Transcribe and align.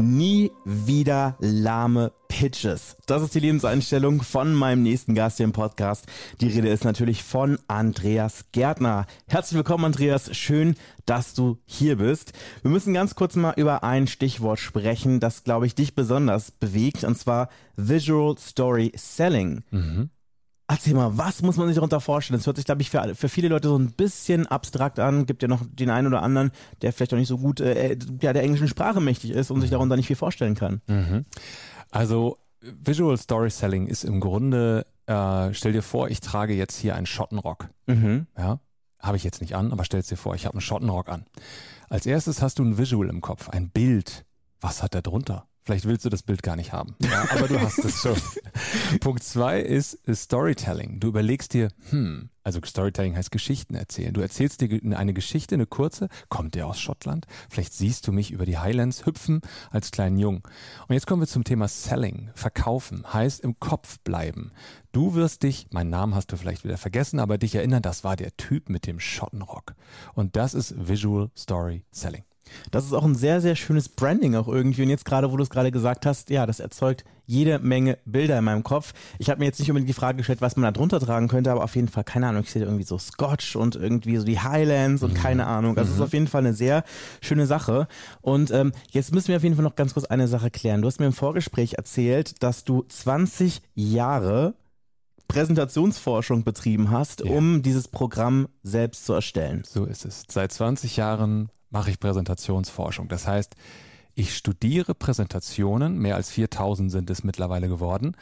Nie 0.00 0.52
wieder 0.64 1.36
lahme 1.40 2.12
Pitches. 2.28 2.96
Das 3.06 3.20
ist 3.20 3.34
die 3.34 3.40
Lebenseinstellung 3.40 4.22
von 4.22 4.54
meinem 4.54 4.84
nächsten 4.84 5.16
Gast 5.16 5.38
hier 5.38 5.44
im 5.44 5.52
Podcast. 5.52 6.06
Die 6.40 6.46
Rede 6.46 6.68
ist 6.68 6.84
natürlich 6.84 7.24
von 7.24 7.58
Andreas 7.66 8.44
Gärtner. 8.52 9.06
Herzlich 9.26 9.56
willkommen, 9.56 9.86
Andreas. 9.86 10.36
Schön, 10.36 10.76
dass 11.04 11.34
du 11.34 11.58
hier 11.66 11.96
bist. 11.96 12.32
Wir 12.62 12.70
müssen 12.70 12.94
ganz 12.94 13.16
kurz 13.16 13.34
mal 13.34 13.54
über 13.56 13.82
ein 13.82 14.06
Stichwort 14.06 14.60
sprechen, 14.60 15.18
das, 15.18 15.42
glaube 15.42 15.66
ich, 15.66 15.74
dich 15.74 15.96
besonders 15.96 16.52
bewegt, 16.52 17.02
und 17.02 17.18
zwar 17.18 17.48
Visual 17.74 18.38
Story 18.38 18.92
Selling. 18.94 19.64
Mhm. 19.72 20.10
Erzähl 20.70 20.92
mal, 20.92 21.16
was 21.16 21.40
muss 21.40 21.56
man 21.56 21.66
sich 21.66 21.76
darunter 21.76 21.98
vorstellen? 21.98 22.38
Das 22.38 22.46
hört 22.46 22.56
sich, 22.58 22.66
glaube 22.66 22.82
ich, 22.82 22.90
für, 22.90 23.14
für 23.14 23.30
viele 23.30 23.48
Leute 23.48 23.68
so 23.68 23.78
ein 23.78 23.92
bisschen 23.92 24.46
abstrakt 24.46 24.98
an. 24.98 25.24
Gibt 25.24 25.40
ja 25.40 25.48
noch 25.48 25.62
den 25.66 25.88
einen 25.88 26.06
oder 26.06 26.22
anderen, 26.22 26.50
der 26.82 26.92
vielleicht 26.92 27.14
auch 27.14 27.18
nicht 27.18 27.28
so 27.28 27.38
gut 27.38 27.60
äh, 27.60 27.96
ja, 28.20 28.34
der 28.34 28.42
englischen 28.42 28.68
Sprache 28.68 29.00
mächtig 29.00 29.30
ist 29.30 29.50
und 29.50 29.62
sich 29.62 29.70
darunter 29.70 29.96
nicht 29.96 30.06
viel 30.06 30.16
vorstellen 30.16 30.54
kann. 30.54 30.82
Mhm. 30.86 31.24
Also 31.90 32.36
Visual 32.60 33.16
Story 33.16 33.48
Selling 33.48 33.86
ist 33.86 34.04
im 34.04 34.20
Grunde, 34.20 34.84
äh, 35.06 35.54
stell 35.54 35.72
dir 35.72 35.82
vor, 35.82 36.10
ich 36.10 36.20
trage 36.20 36.52
jetzt 36.52 36.76
hier 36.76 36.96
einen 36.96 37.06
Schottenrock. 37.06 37.68
Mhm. 37.86 38.26
Ja, 38.36 38.60
habe 38.98 39.16
ich 39.16 39.24
jetzt 39.24 39.40
nicht 39.40 39.54
an, 39.54 39.72
aber 39.72 39.84
stell 39.84 40.02
dir 40.02 40.16
vor, 40.16 40.34
ich 40.34 40.44
habe 40.44 40.54
einen 40.54 40.60
Schottenrock 40.60 41.08
an. 41.08 41.24
Als 41.88 42.04
erstes 42.04 42.42
hast 42.42 42.58
du 42.58 42.64
ein 42.64 42.76
Visual 42.76 43.08
im 43.08 43.22
Kopf, 43.22 43.48
ein 43.48 43.70
Bild. 43.70 44.26
Was 44.60 44.82
hat 44.82 44.94
da 44.94 45.00
drunter? 45.00 45.46
Vielleicht 45.68 45.84
willst 45.84 46.06
du 46.06 46.08
das 46.08 46.22
Bild 46.22 46.42
gar 46.42 46.56
nicht 46.56 46.72
haben, 46.72 46.96
ja, 47.02 47.26
aber 47.30 47.46
du 47.46 47.60
hast 47.60 47.78
es 47.80 47.96
schon. 48.00 48.16
Punkt 49.00 49.22
zwei 49.22 49.60
ist 49.60 49.98
Storytelling. 50.10 50.98
Du 50.98 51.08
überlegst 51.08 51.52
dir, 51.52 51.68
hm, 51.90 52.30
also 52.42 52.58
Storytelling 52.64 53.14
heißt 53.14 53.30
Geschichten 53.30 53.74
erzählen. 53.74 54.14
Du 54.14 54.22
erzählst 54.22 54.62
dir 54.62 54.80
eine 54.96 55.12
Geschichte, 55.12 55.56
eine 55.56 55.66
kurze, 55.66 56.08
kommt 56.30 56.54
der 56.54 56.68
aus 56.68 56.80
Schottland? 56.80 57.26
Vielleicht 57.50 57.74
siehst 57.74 58.06
du 58.06 58.12
mich 58.12 58.30
über 58.30 58.46
die 58.46 58.56
Highlands 58.56 59.04
hüpfen 59.04 59.42
als 59.70 59.90
kleinen 59.90 60.16
Jungen. 60.16 60.42
Und 60.88 60.94
jetzt 60.94 61.06
kommen 61.06 61.20
wir 61.20 61.28
zum 61.28 61.44
Thema 61.44 61.68
Selling, 61.68 62.30
verkaufen, 62.32 63.04
heißt 63.12 63.40
im 63.40 63.60
Kopf 63.60 63.98
bleiben. 63.98 64.52
Du 64.92 65.14
wirst 65.16 65.42
dich, 65.42 65.66
meinen 65.70 65.90
Namen 65.90 66.14
hast 66.14 66.32
du 66.32 66.38
vielleicht 66.38 66.64
wieder 66.64 66.78
vergessen, 66.78 67.20
aber 67.20 67.36
dich 67.36 67.54
erinnern, 67.54 67.82
das 67.82 68.04
war 68.04 68.16
der 68.16 68.34
Typ 68.38 68.70
mit 68.70 68.86
dem 68.86 69.00
Schottenrock. 69.00 69.74
Und 70.14 70.34
das 70.34 70.54
ist 70.54 70.88
Visual 70.88 71.30
Story 71.36 71.84
Selling. 71.90 72.24
Das 72.70 72.84
ist 72.84 72.92
auch 72.92 73.04
ein 73.04 73.14
sehr, 73.14 73.40
sehr 73.40 73.56
schönes 73.56 73.88
Branding 73.88 74.34
auch 74.34 74.48
irgendwie. 74.48 74.82
Und 74.82 74.90
jetzt 74.90 75.04
gerade, 75.04 75.30
wo 75.32 75.36
du 75.36 75.42
es 75.42 75.50
gerade 75.50 75.70
gesagt 75.70 76.06
hast, 76.06 76.30
ja, 76.30 76.46
das 76.46 76.60
erzeugt 76.60 77.04
jede 77.28 77.58
Menge 77.58 77.98
Bilder 78.06 78.38
in 78.38 78.44
meinem 78.44 78.64
Kopf. 78.64 78.94
Ich 79.18 79.28
habe 79.28 79.40
mir 79.40 79.44
jetzt 79.44 79.60
nicht 79.60 79.70
unbedingt 79.70 79.90
die 79.90 79.94
Frage 79.94 80.16
gestellt, 80.16 80.40
was 80.40 80.56
man 80.56 80.62
da 80.62 80.70
drunter 80.72 80.98
tragen 80.98 81.28
könnte, 81.28 81.52
aber 81.52 81.62
auf 81.62 81.76
jeden 81.76 81.88
Fall, 81.88 82.02
keine 82.02 82.26
Ahnung, 82.26 82.42
ich 82.42 82.50
sehe 82.50 82.62
irgendwie 82.62 82.84
so 82.84 82.98
Scotch 82.98 83.54
und 83.54 83.76
irgendwie 83.76 84.16
so 84.16 84.24
die 84.24 84.40
Highlands 84.40 85.02
und 85.02 85.12
mhm. 85.12 85.18
keine 85.18 85.46
Ahnung. 85.46 85.76
Also 85.76 85.90
es 85.90 85.96
mhm. 85.96 86.02
ist 86.02 86.06
auf 86.08 86.14
jeden 86.14 86.26
Fall 86.26 86.40
eine 86.40 86.54
sehr 86.54 86.84
schöne 87.20 87.46
Sache. 87.46 87.86
Und 88.22 88.50
ähm, 88.50 88.72
jetzt 88.90 89.12
müssen 89.12 89.28
wir 89.28 89.36
auf 89.36 89.42
jeden 89.42 89.56
Fall 89.56 89.64
noch 89.64 89.76
ganz 89.76 89.92
kurz 89.92 90.06
eine 90.06 90.26
Sache 90.26 90.50
klären. 90.50 90.80
Du 90.80 90.88
hast 90.88 91.00
mir 91.00 91.06
im 91.06 91.12
Vorgespräch 91.12 91.74
erzählt, 91.74 92.42
dass 92.42 92.64
du 92.64 92.82
20 92.88 93.60
Jahre 93.74 94.54
Präsentationsforschung 95.28 96.42
betrieben 96.42 96.90
hast, 96.90 97.20
ja. 97.20 97.30
um 97.30 97.62
dieses 97.62 97.88
Programm 97.88 98.48
selbst 98.62 99.04
zu 99.04 99.12
erstellen. 99.12 99.62
So 99.66 99.84
ist 99.84 100.06
es. 100.06 100.24
Seit 100.28 100.52
20 100.52 100.96
Jahren 100.96 101.50
mache 101.70 101.90
ich 101.90 102.00
Präsentationsforschung. 102.00 103.08
Das 103.08 103.26
heißt, 103.26 103.54
ich 104.18 104.36
studiere 104.36 104.96
Präsentationen, 104.96 105.96
mehr 105.96 106.16
als 106.16 106.30
4000 106.30 106.90
sind 106.90 107.08
es 107.08 107.22
mittlerweile 107.22 107.68
geworden, 107.68 108.16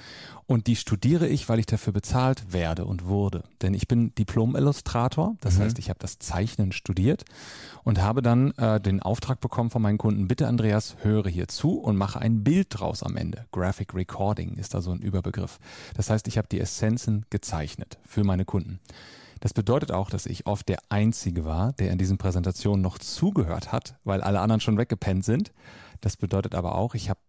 und 0.44 0.66
die 0.66 0.76
studiere 0.76 1.26
ich, 1.26 1.48
weil 1.48 1.58
ich 1.58 1.64
dafür 1.64 1.94
bezahlt 1.94 2.52
werde 2.52 2.84
und 2.84 3.06
wurde. 3.06 3.44
Denn 3.62 3.72
ich 3.72 3.88
bin 3.88 4.14
Diplom-Illustrator, 4.14 5.36
das 5.40 5.56
mhm. 5.56 5.62
heißt, 5.62 5.78
ich 5.78 5.88
habe 5.88 5.98
das 5.98 6.18
Zeichnen 6.18 6.72
studiert 6.72 7.24
und 7.82 8.02
habe 8.02 8.20
dann 8.20 8.50
äh, 8.58 8.78
den 8.78 9.00
Auftrag 9.00 9.40
bekommen 9.40 9.70
von 9.70 9.80
meinen 9.80 9.96
Kunden, 9.96 10.28
bitte 10.28 10.48
Andreas, 10.48 10.96
höre 11.00 11.30
hier 11.30 11.48
zu 11.48 11.78
und 11.78 11.96
mache 11.96 12.20
ein 12.20 12.44
Bild 12.44 12.66
draus 12.68 13.02
am 13.02 13.16
Ende. 13.16 13.46
Graphic 13.50 13.94
Recording 13.94 14.58
ist 14.58 14.74
da 14.74 14.82
so 14.82 14.90
ein 14.90 15.00
Überbegriff. 15.00 15.58
Das 15.94 16.10
heißt, 16.10 16.28
ich 16.28 16.36
habe 16.36 16.48
die 16.48 16.60
Essenzen 16.60 17.24
gezeichnet 17.30 17.96
für 18.04 18.22
meine 18.22 18.44
Kunden. 18.44 18.80
Das 19.40 19.52
bedeutet 19.52 19.92
auch, 19.92 20.10
dass 20.10 20.26
ich 20.26 20.46
oft 20.46 20.68
der 20.68 20.78
Einzige 20.88 21.44
war, 21.44 21.72
der 21.72 21.92
in 21.92 21.98
diesen 21.98 22.18
Präsentationen 22.18 22.82
noch 22.82 22.98
zugehört 22.98 23.72
hat, 23.72 23.98
weil 24.04 24.22
alle 24.22 24.40
anderen 24.40 24.60
schon 24.60 24.78
weggepennt 24.78 25.24
sind. 25.24 25.52
Das 26.00 26.16
bedeutet 26.16 26.54
aber 26.54 26.76
auch, 26.76 26.94
ich 26.94 27.10
habe 27.10 27.20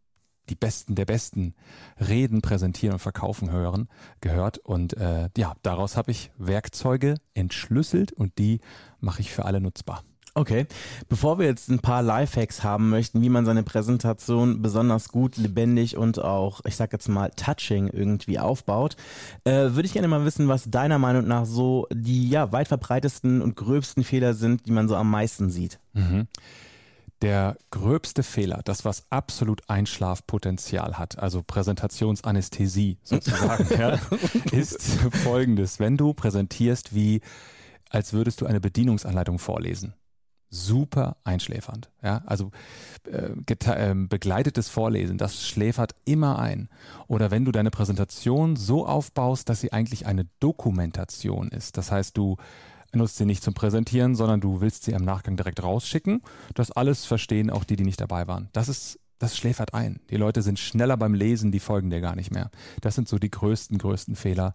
die 0.50 0.56
Besten 0.56 0.96
der 0.96 1.06
Besten 1.06 1.54
reden, 2.00 2.42
präsentieren 2.42 2.94
und 2.94 3.00
verkaufen 3.00 3.52
hören 3.52 3.90
gehört. 4.22 4.58
Und 4.60 4.96
äh, 4.96 5.30
ja, 5.38 5.54
daraus 5.62 5.98
habe 5.98 6.12
ich 6.12 6.32
Werkzeuge 6.38 7.16
entschlüsselt 7.34 8.14
und 8.14 8.38
die 8.38 8.62
mache 9.00 9.22
ich 9.22 9.32
für 9.32 9.46
alle 9.46 9.60
nutzbar. 9.60 10.04
Okay, 10.38 10.68
bevor 11.10 11.40
wir 11.40 11.48
jetzt 11.48 11.68
ein 11.68 11.80
paar 11.80 12.04
Lifehacks 12.04 12.64
haben 12.64 12.92
möchten, 12.92 13.24
wie 13.24 13.30
man 13.30 13.44
seine 13.44 13.64
Präsentation 13.64 14.62
besonders 14.62 15.10
gut, 15.10 15.36
lebendig 15.36 15.98
und 15.98 16.20
auch, 16.20 16.62
ich 16.64 16.76
sag 16.76 16.94
jetzt 16.94 17.10
mal, 17.10 17.32
touching 17.32 17.88
irgendwie 17.88 18.38
aufbaut, 18.38 18.98
äh, 19.46 19.52
würde 19.52 19.88
ich 19.88 19.94
gerne 19.94 20.08
mal 20.08 20.26
wissen, 20.26 20.48
was 20.48 20.70
deiner 20.70 21.00
Meinung 21.00 21.26
nach 21.28 21.48
so 21.48 21.88
die 21.92 22.30
ja 22.30 22.52
weit 22.52 22.68
verbreitesten 22.68 23.42
und 23.42 23.56
gröbsten 23.56 24.04
Fehler 24.04 24.36
sind, 24.36 24.68
die 24.68 24.72
man 24.72 24.88
so 24.88 24.96
am 24.96 25.10
meisten 25.10 25.50
sieht. 25.50 25.80
Mhm. 25.94 26.28
Der 27.24 27.58
gröbste 27.72 28.22
Fehler, 28.22 28.62
das 28.64 28.86
was 28.86 29.08
absolut 29.10 29.68
Einschlafpotenzial 29.68 31.00
hat, 31.00 31.18
also 31.18 31.42
Präsentationsanästhesie 31.42 33.00
sozusagen, 33.02 33.68
ja, 33.80 33.98
ist 34.52 34.84
folgendes. 35.24 35.80
Wenn 35.80 35.98
du 35.98 36.14
präsentierst 36.14 36.94
wie 36.94 37.22
als 37.90 38.14
würdest 38.14 38.42
du 38.42 38.46
eine 38.46 38.60
Bedienungsanleitung 38.60 39.40
vorlesen 39.40 39.96
super 40.50 41.18
einschläfernd. 41.24 41.90
Ja, 42.02 42.22
also 42.26 42.52
äh, 43.06 43.32
äh, 43.32 43.94
begleitetes 43.96 44.70
Vorlesen, 44.70 45.18
das 45.18 45.48
schläfert 45.48 45.96
immer 46.06 46.40
ein. 46.40 46.70
Oder 47.08 47.32
wenn 47.32 47.46
du 47.46 47.52
deine 47.52 47.72
Präsentation 47.72 48.56
so 48.56 48.86
aufbaust, 48.86 49.50
dass 49.50 49.62
sie 49.62 49.74
eigentlich 49.74 50.06
eine 50.06 50.26
Dokumentation 50.40 51.50
ist. 51.50 51.78
Das 51.78 51.92
heißt, 51.92 52.18
du 52.18 52.38
nutzt 52.94 53.18
sie 53.18 53.26
nicht 53.26 53.44
zum 53.44 53.54
Präsentieren, 53.54 54.16
sondern 54.16 54.42
du 54.42 54.62
willst 54.62 54.84
sie 54.84 54.92
im 54.92 55.04
Nachgang 55.04 55.36
direkt 55.36 55.62
rausschicken. 55.62 56.22
Das 56.54 56.72
alles 56.72 57.06
verstehen 57.06 57.50
auch 57.50 57.64
die, 57.64 57.76
die 57.76 57.84
nicht 57.84 58.02
dabei 58.02 58.28
waren. 58.28 58.50
Das 58.54 58.70
ist 58.70 59.00
das 59.20 59.36
schläfert 59.36 59.74
ein. 59.74 60.00
Die 60.10 60.16
Leute 60.16 60.42
sind 60.44 60.60
schneller 60.60 60.96
beim 60.96 61.14
Lesen, 61.14 61.52
die 61.52 61.60
folgen 61.60 61.90
dir 61.90 62.02
gar 62.02 62.16
nicht 62.16 62.32
mehr. 62.32 62.52
Das 62.82 62.96
sind 62.96 63.08
so 63.08 63.18
die 63.18 63.32
größten, 63.32 63.78
größten 63.80 64.16
Fehler, 64.16 64.54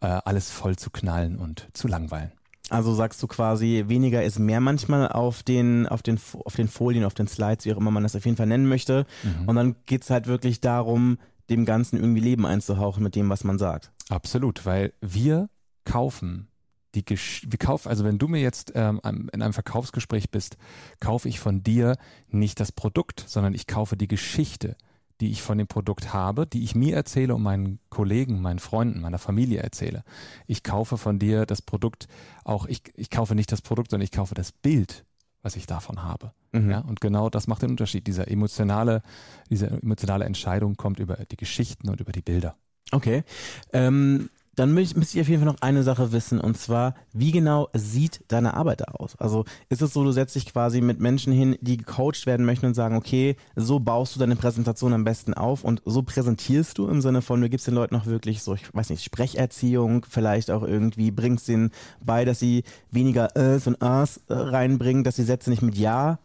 äh, 0.00 0.06
alles 0.06 0.50
voll 0.50 0.76
zu 0.76 0.90
knallen 0.90 1.36
und 1.36 1.68
zu 1.74 1.88
langweilen. 1.88 2.32
Also 2.70 2.94
sagst 2.94 3.22
du 3.22 3.26
quasi, 3.26 3.84
weniger 3.88 4.22
ist 4.22 4.38
mehr 4.38 4.60
manchmal 4.60 5.08
auf 5.08 5.42
den, 5.42 5.86
auf 5.86 6.02
den, 6.02 6.18
auf 6.44 6.54
den 6.54 6.68
Folien, 6.68 7.04
auf 7.04 7.14
den 7.14 7.28
Slides, 7.28 7.64
wie 7.64 7.72
auch 7.72 7.78
immer 7.78 7.90
man 7.90 8.02
das 8.02 8.16
auf 8.16 8.24
jeden 8.24 8.36
Fall 8.36 8.46
nennen 8.46 8.68
möchte. 8.68 9.06
Mhm. 9.22 9.48
Und 9.48 9.56
dann 9.56 9.76
geht's 9.86 10.10
halt 10.10 10.26
wirklich 10.26 10.60
darum, 10.60 11.18
dem 11.50 11.64
Ganzen 11.64 11.98
irgendwie 11.98 12.20
Leben 12.20 12.44
einzuhauchen 12.44 13.02
mit 13.02 13.14
dem, 13.14 13.30
was 13.30 13.42
man 13.42 13.58
sagt. 13.58 13.90
Absolut, 14.10 14.66
weil 14.66 14.92
wir 15.00 15.48
kaufen 15.84 16.48
die 16.94 17.04
Gesch 17.04 17.46
wir 17.48 17.58
kaufen, 17.58 17.88
also 17.88 18.04
wenn 18.04 18.18
du 18.18 18.28
mir 18.28 18.40
jetzt 18.40 18.72
ähm, 18.74 19.00
in 19.04 19.42
einem 19.42 19.52
Verkaufsgespräch 19.52 20.30
bist, 20.30 20.56
kaufe 21.00 21.28
ich 21.28 21.38
von 21.38 21.62
dir 21.62 21.96
nicht 22.28 22.60
das 22.60 22.72
Produkt, 22.72 23.24
sondern 23.26 23.54
ich 23.54 23.66
kaufe 23.66 23.96
die 23.96 24.08
Geschichte 24.08 24.76
die 25.20 25.30
ich 25.30 25.42
von 25.42 25.58
dem 25.58 25.66
Produkt 25.66 26.12
habe, 26.12 26.46
die 26.46 26.62
ich 26.64 26.74
mir 26.74 26.94
erzähle 26.94 27.34
und 27.34 27.42
meinen 27.42 27.78
Kollegen, 27.90 28.40
meinen 28.40 28.58
Freunden, 28.58 29.00
meiner 29.00 29.18
Familie 29.18 29.60
erzähle. 29.60 30.04
Ich 30.46 30.62
kaufe 30.62 30.96
von 30.96 31.18
dir 31.18 31.46
das 31.46 31.62
Produkt 31.62 32.08
auch, 32.44 32.66
ich, 32.66 32.82
ich 32.94 33.10
kaufe 33.10 33.34
nicht 33.34 33.50
das 33.52 33.62
Produkt, 33.62 33.90
sondern 33.90 34.04
ich 34.04 34.12
kaufe 34.12 34.34
das 34.34 34.52
Bild, 34.52 35.04
was 35.42 35.56
ich 35.56 35.66
davon 35.66 36.02
habe. 36.02 36.32
Mhm. 36.52 36.70
Ja, 36.70 36.80
und 36.80 37.00
genau 37.00 37.30
das 37.30 37.46
macht 37.46 37.62
den 37.62 37.70
Unterschied. 37.70 38.06
Diese 38.06 38.26
emotionale, 38.26 39.02
diese 39.50 39.66
emotionale 39.66 40.24
Entscheidung 40.24 40.76
kommt 40.76 40.98
über 40.98 41.16
die 41.16 41.36
Geschichten 41.36 41.88
und 41.88 42.00
über 42.00 42.12
die 42.12 42.22
Bilder. 42.22 42.56
Okay. 42.92 43.24
Ähm, 43.72 44.30
dann 44.58 44.74
müsste 44.74 44.98
ich 44.98 45.20
auf 45.20 45.28
jeden 45.28 45.42
Fall 45.42 45.52
noch 45.52 45.60
eine 45.60 45.82
Sache 45.82 46.12
wissen 46.12 46.40
und 46.40 46.56
zwar, 46.56 46.94
wie 47.12 47.30
genau 47.30 47.68
sieht 47.74 48.24
deine 48.28 48.54
Arbeit 48.54 48.80
da 48.80 48.86
aus? 48.94 49.16
Also 49.18 49.44
ist 49.68 49.82
es 49.82 49.92
so, 49.92 50.02
du 50.02 50.12
setzt 50.12 50.34
dich 50.34 50.46
quasi 50.46 50.80
mit 50.80 50.98
Menschen 51.00 51.32
hin, 51.32 51.56
die 51.60 51.76
gecoacht 51.76 52.26
werden 52.26 52.44
möchten 52.44 52.66
und 52.66 52.74
sagen, 52.74 52.96
okay, 52.96 53.36
so 53.54 53.78
baust 53.78 54.16
du 54.16 54.20
deine 54.20 54.36
Präsentation 54.36 54.92
am 54.92 55.04
besten 55.04 55.34
auf 55.34 55.64
und 55.64 55.82
so 55.84 56.02
präsentierst 56.02 56.76
du 56.78 56.88
im 56.88 57.00
Sinne 57.00 57.22
von, 57.22 57.40
du 57.40 57.48
gibst 57.48 57.66
den 57.66 57.74
Leuten 57.74 57.94
noch 57.94 58.06
wirklich 58.06 58.42
so, 58.42 58.54
ich 58.54 58.74
weiß 58.74 58.90
nicht, 58.90 59.04
Sprecherziehung, 59.04 60.04
vielleicht 60.08 60.50
auch 60.50 60.62
irgendwie 60.62 61.10
bringst 61.10 61.48
denen 61.48 61.70
bei, 62.00 62.24
dass 62.24 62.40
sie 62.40 62.64
weniger 62.90 63.30
Ös 63.36 63.66
und 63.66 63.80
As 63.80 64.20
äh, 64.28 64.34
reinbringen, 64.34 65.04
dass 65.04 65.16
die 65.16 65.22
Sätze 65.22 65.50
nicht 65.50 65.62
mit 65.62 65.76
Ja 65.76 66.18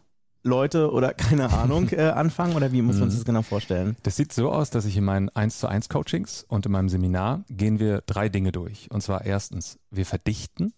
Leute 0.44 0.92
oder 0.92 1.12
keine 1.14 1.50
Ahnung 1.50 1.88
äh, 1.90 2.02
anfangen 2.02 2.54
oder 2.54 2.70
wie 2.70 2.82
muss 2.82 2.98
man 2.98 3.10
sich 3.10 3.18
das 3.18 3.24
genau 3.24 3.42
vorstellen? 3.42 3.96
Das 4.02 4.16
sieht 4.16 4.32
so 4.32 4.52
aus, 4.52 4.70
dass 4.70 4.84
ich 4.84 4.96
in 4.96 5.04
meinen 5.04 5.28
1 5.30 5.58
zu 5.58 5.66
1 5.66 5.88
Coachings 5.88 6.44
und 6.46 6.66
in 6.66 6.72
meinem 6.72 6.88
Seminar 6.88 7.44
gehen 7.48 7.80
wir 7.80 8.02
drei 8.06 8.28
Dinge 8.28 8.52
durch. 8.52 8.90
Und 8.90 9.02
zwar 9.02 9.24
erstens, 9.24 9.78
wir 9.90 10.06
verdichten 10.06 10.72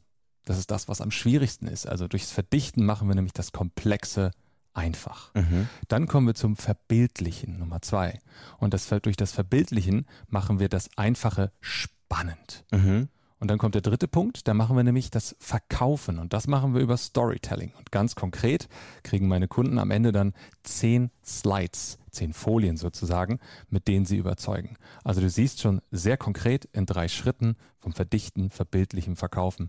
Das 0.44 0.58
ist 0.58 0.70
das, 0.70 0.88
was 0.88 1.00
am 1.00 1.10
schwierigsten 1.10 1.66
ist. 1.66 1.86
Also 1.86 2.08
durchs 2.08 2.30
Verdichten 2.30 2.86
machen 2.86 3.08
wir 3.08 3.14
nämlich 3.14 3.32
das 3.32 3.52
Komplexe 3.52 4.30
einfach. 4.76 5.34
Mhm. 5.34 5.68
Dann 5.88 6.06
kommen 6.06 6.26
wir 6.26 6.34
zum 6.34 6.56
Verbildlichen, 6.56 7.58
Nummer 7.58 7.82
zwei. 7.82 8.20
Und 8.58 8.74
das, 8.74 8.88
durch 9.02 9.16
das 9.16 9.32
Verbildlichen 9.32 10.06
machen 10.28 10.60
wir 10.60 10.68
das 10.68 10.90
Einfache 10.96 11.50
spannend. 11.60 12.64
Mhm. 12.70 13.08
Und 13.38 13.50
dann 13.50 13.58
kommt 13.58 13.74
der 13.74 13.82
dritte 13.82 14.08
Punkt, 14.08 14.48
da 14.48 14.54
machen 14.54 14.76
wir 14.76 14.82
nämlich 14.82 15.10
das 15.10 15.36
Verkaufen 15.38 16.18
und 16.18 16.32
das 16.32 16.46
machen 16.46 16.74
wir 16.74 16.80
über 16.80 16.96
Storytelling. 16.96 17.72
Und 17.76 17.92
ganz 17.92 18.14
konkret 18.14 18.66
kriegen 19.02 19.28
meine 19.28 19.46
Kunden 19.46 19.78
am 19.78 19.90
Ende 19.90 20.10
dann 20.10 20.32
zehn 20.62 21.10
Slides, 21.22 21.98
zehn 22.10 22.32
Folien 22.32 22.78
sozusagen, 22.78 23.38
mit 23.68 23.88
denen 23.88 24.06
sie 24.06 24.16
überzeugen. 24.16 24.76
Also 25.04 25.20
du 25.20 25.28
siehst 25.28 25.60
schon 25.60 25.82
sehr 25.90 26.16
konkret 26.16 26.64
in 26.72 26.86
drei 26.86 27.08
Schritten 27.08 27.56
vom 27.78 27.92
Verdichten, 27.92 28.50
Verbildlichen, 28.50 29.16
Verkaufen. 29.16 29.68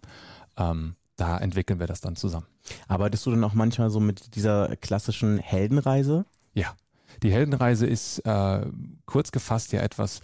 Ähm, 0.55 0.95
da 1.17 1.37
entwickeln 1.37 1.79
wir 1.79 1.87
das 1.87 1.99
dann 1.99 2.15
zusammen. 2.15 2.45
Arbeitest 2.87 3.25
du 3.25 3.31
dann 3.31 3.43
auch 3.43 3.53
manchmal 3.53 3.89
so 3.89 3.99
mit 3.99 4.35
dieser 4.35 4.77
klassischen 4.77 5.39
Heldenreise? 5.39 6.25
Ja, 6.53 6.73
die 7.21 7.33
Heldenreise 7.33 7.85
ist 7.85 8.19
äh, 8.19 8.65
kurz 9.05 9.31
gefasst 9.31 9.73
ja 9.73 9.81
etwas, 9.81 10.21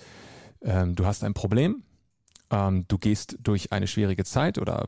ähm, 0.62 0.96
du 0.96 1.06
hast 1.06 1.24
ein 1.24 1.34
Problem, 1.34 1.84
ähm, 2.54 2.86
du 2.88 2.98
gehst 2.98 3.38
durch 3.42 3.72
eine 3.72 3.88
schwierige 3.88 4.24
Zeit 4.24 4.58
oder 4.58 4.88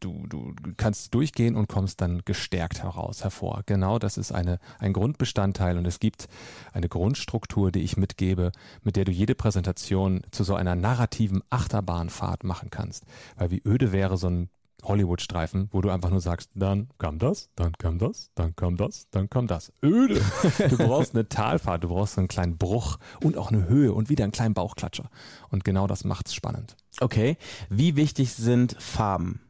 du, 0.00 0.26
du 0.28 0.54
kannst 0.76 1.14
durchgehen 1.14 1.56
und 1.56 1.68
kommst 1.68 2.00
dann 2.00 2.22
gestärkt 2.24 2.82
heraus, 2.82 3.22
hervor. 3.22 3.62
Genau 3.66 3.98
das 3.98 4.16
ist 4.16 4.32
eine, 4.32 4.58
ein 4.78 4.92
Grundbestandteil 4.92 5.76
und 5.78 5.86
es 5.86 6.00
gibt 6.00 6.28
eine 6.72 6.88
Grundstruktur, 6.88 7.70
die 7.70 7.82
ich 7.82 7.96
mitgebe, 7.96 8.52
mit 8.82 8.96
der 8.96 9.04
du 9.04 9.12
jede 9.12 9.34
Präsentation 9.34 10.22
zu 10.30 10.44
so 10.44 10.54
einer 10.54 10.74
narrativen 10.74 11.42
Achterbahnfahrt 11.50 12.44
machen 12.44 12.70
kannst. 12.70 13.04
Weil 13.36 13.50
wie 13.50 13.62
öde 13.64 13.92
wäre 13.92 14.16
so 14.16 14.28
ein 14.28 14.48
Hollywood-Streifen, 14.82 15.68
wo 15.70 15.80
du 15.80 15.90
einfach 15.90 16.10
nur 16.10 16.20
sagst, 16.20 16.50
dann 16.54 16.88
kam 16.98 17.18
das, 17.18 17.50
dann 17.54 17.72
kam 17.78 17.98
das, 17.98 18.30
dann 18.34 18.56
kam 18.56 18.76
das, 18.76 19.08
dann 19.10 19.30
kam 19.30 19.46
das. 19.46 19.72
Öde. 19.82 20.20
Du 20.68 20.76
brauchst 20.76 21.14
eine 21.14 21.28
Talfahrt, 21.28 21.84
du 21.84 21.88
brauchst 21.88 22.18
einen 22.18 22.28
kleinen 22.28 22.56
Bruch 22.56 22.98
und 23.22 23.36
auch 23.36 23.50
eine 23.50 23.68
Höhe 23.68 23.92
und 23.92 24.08
wieder 24.08 24.24
einen 24.24 24.32
kleinen 24.32 24.54
Bauchklatscher. 24.54 25.10
Und 25.50 25.64
genau 25.64 25.86
das 25.86 26.04
macht's 26.04 26.34
spannend. 26.34 26.76
Okay. 27.00 27.36
Wie 27.68 27.96
wichtig 27.96 28.32
sind 28.32 28.76
Farben? 28.78 29.40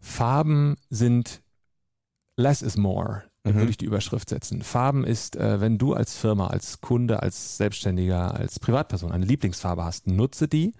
Farben 0.00 0.76
sind 0.90 1.42
less 2.36 2.62
is 2.62 2.76
more. 2.76 3.24
Mhm. 3.44 3.54
Würde 3.54 3.70
ich 3.70 3.76
die 3.76 3.86
Überschrift 3.86 4.28
setzen. 4.28 4.62
Farben 4.62 5.04
ist, 5.04 5.36
äh, 5.36 5.60
wenn 5.60 5.78
du 5.78 5.94
als 5.94 6.16
Firma, 6.16 6.48
als 6.48 6.80
Kunde, 6.80 7.22
als 7.22 7.56
Selbstständiger, 7.56 8.34
als 8.34 8.58
Privatperson 8.58 9.12
eine 9.12 9.26
Lieblingsfarbe 9.26 9.84
hast, 9.84 10.06
nutze 10.06 10.48
die, 10.48 10.74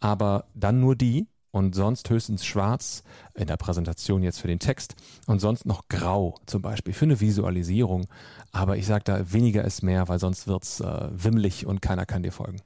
aber 0.00 0.46
dann 0.54 0.80
nur 0.80 0.96
die 0.96 1.28
und 1.52 1.74
sonst 1.74 2.10
höchstens 2.10 2.44
schwarz 2.44 3.04
in 3.34 3.46
der 3.46 3.56
Präsentation 3.56 4.22
jetzt 4.22 4.40
für 4.40 4.48
den 4.48 4.58
Text 4.58 4.96
und 5.26 5.40
sonst 5.40 5.66
noch 5.66 5.86
grau 5.88 6.34
zum 6.46 6.62
Beispiel 6.62 6.94
für 6.94 7.04
eine 7.04 7.20
Visualisierung. 7.20 8.06
Aber 8.50 8.76
ich 8.76 8.86
sage 8.86 9.04
da, 9.04 9.32
weniger 9.32 9.64
ist 9.64 9.82
mehr, 9.82 10.08
weil 10.08 10.18
sonst 10.18 10.48
wird's 10.48 10.80
äh, 10.80 11.08
wimmelig 11.12 11.66
und 11.66 11.80
keiner 11.80 12.06
kann 12.06 12.22
dir 12.22 12.32
folgen. 12.32 12.60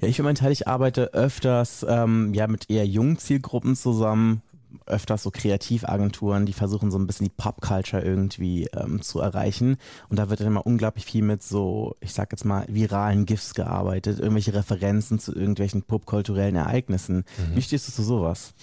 Ja, 0.00 0.08
ich 0.08 0.16
für 0.16 0.22
meinen 0.22 0.34
Teil, 0.34 0.52
ich 0.52 0.68
arbeite 0.68 1.14
öfters 1.14 1.86
ähm, 1.88 2.34
ja 2.34 2.46
mit 2.46 2.68
eher 2.68 2.86
jungen 2.86 3.16
Zielgruppen 3.18 3.74
zusammen, 3.74 4.42
öfters 4.86 5.22
so 5.22 5.30
Kreativagenturen, 5.30 6.46
die 6.46 6.52
versuchen 6.52 6.90
so 6.90 6.98
ein 6.98 7.06
bisschen 7.06 7.26
die 7.26 7.34
Pop-Culture 7.36 8.02
irgendwie 8.02 8.66
ähm, 8.74 9.02
zu 9.02 9.20
erreichen. 9.20 9.76
Und 10.08 10.18
da 10.18 10.30
wird 10.30 10.40
dann 10.40 10.46
immer 10.48 10.66
unglaublich 10.66 11.04
viel 11.04 11.22
mit 11.22 11.42
so, 11.42 11.96
ich 12.00 12.12
sag 12.12 12.32
jetzt 12.32 12.44
mal, 12.44 12.64
viralen 12.68 13.26
GIFs 13.26 13.54
gearbeitet, 13.54 14.18
irgendwelche 14.18 14.54
Referenzen 14.54 15.18
zu 15.18 15.34
irgendwelchen 15.34 15.82
popkulturellen 15.82 16.56
Ereignissen. 16.56 17.24
Mhm. 17.38 17.56
Wie 17.56 17.62
stehst 17.62 17.88
du 17.88 17.92
zu 17.92 18.02
sowas? 18.02 18.54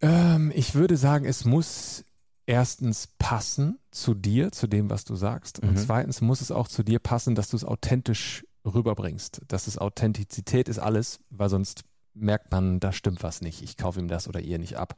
Ähm, 0.00 0.52
ich 0.54 0.74
würde 0.74 0.96
sagen, 0.96 1.24
es 1.24 1.44
muss 1.44 2.04
erstens 2.46 3.08
passen 3.18 3.78
zu 3.90 4.14
dir, 4.14 4.50
zu 4.50 4.66
dem, 4.66 4.90
was 4.90 5.04
du 5.04 5.14
sagst. 5.14 5.60
Und 5.60 5.72
Mhm. 5.72 5.76
zweitens 5.76 6.20
muss 6.20 6.40
es 6.40 6.50
auch 6.50 6.68
zu 6.68 6.82
dir 6.82 6.98
passen, 6.98 7.34
dass 7.34 7.48
du 7.48 7.56
es 7.56 7.64
authentisch 7.64 8.44
rüberbringst. 8.64 9.42
Dass 9.48 9.66
es 9.66 9.78
Authentizität 9.78 10.68
ist 10.68 10.78
alles, 10.78 11.20
weil 11.30 11.48
sonst 11.48 11.84
merkt 12.14 12.50
man, 12.50 12.80
da 12.80 12.92
stimmt 12.92 13.22
was 13.22 13.40
nicht. 13.40 13.62
Ich 13.62 13.76
kaufe 13.76 14.00
ihm 14.00 14.08
das 14.08 14.28
oder 14.28 14.40
ihr 14.40 14.58
nicht 14.58 14.76
ab. 14.76 14.94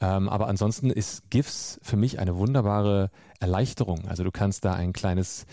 Ähm, 0.00 0.28
aber 0.28 0.48
ansonsten 0.48 0.90
ist 0.90 1.30
GIFs 1.30 1.78
für 1.82 1.96
mich 1.96 2.18
eine 2.18 2.36
wunderbare 2.36 3.10
Erleichterung. 3.40 4.06
Also 4.08 4.24
du 4.24 4.30
kannst 4.30 4.64
da 4.64 4.74
ein 4.74 4.92
kleines 4.92 5.46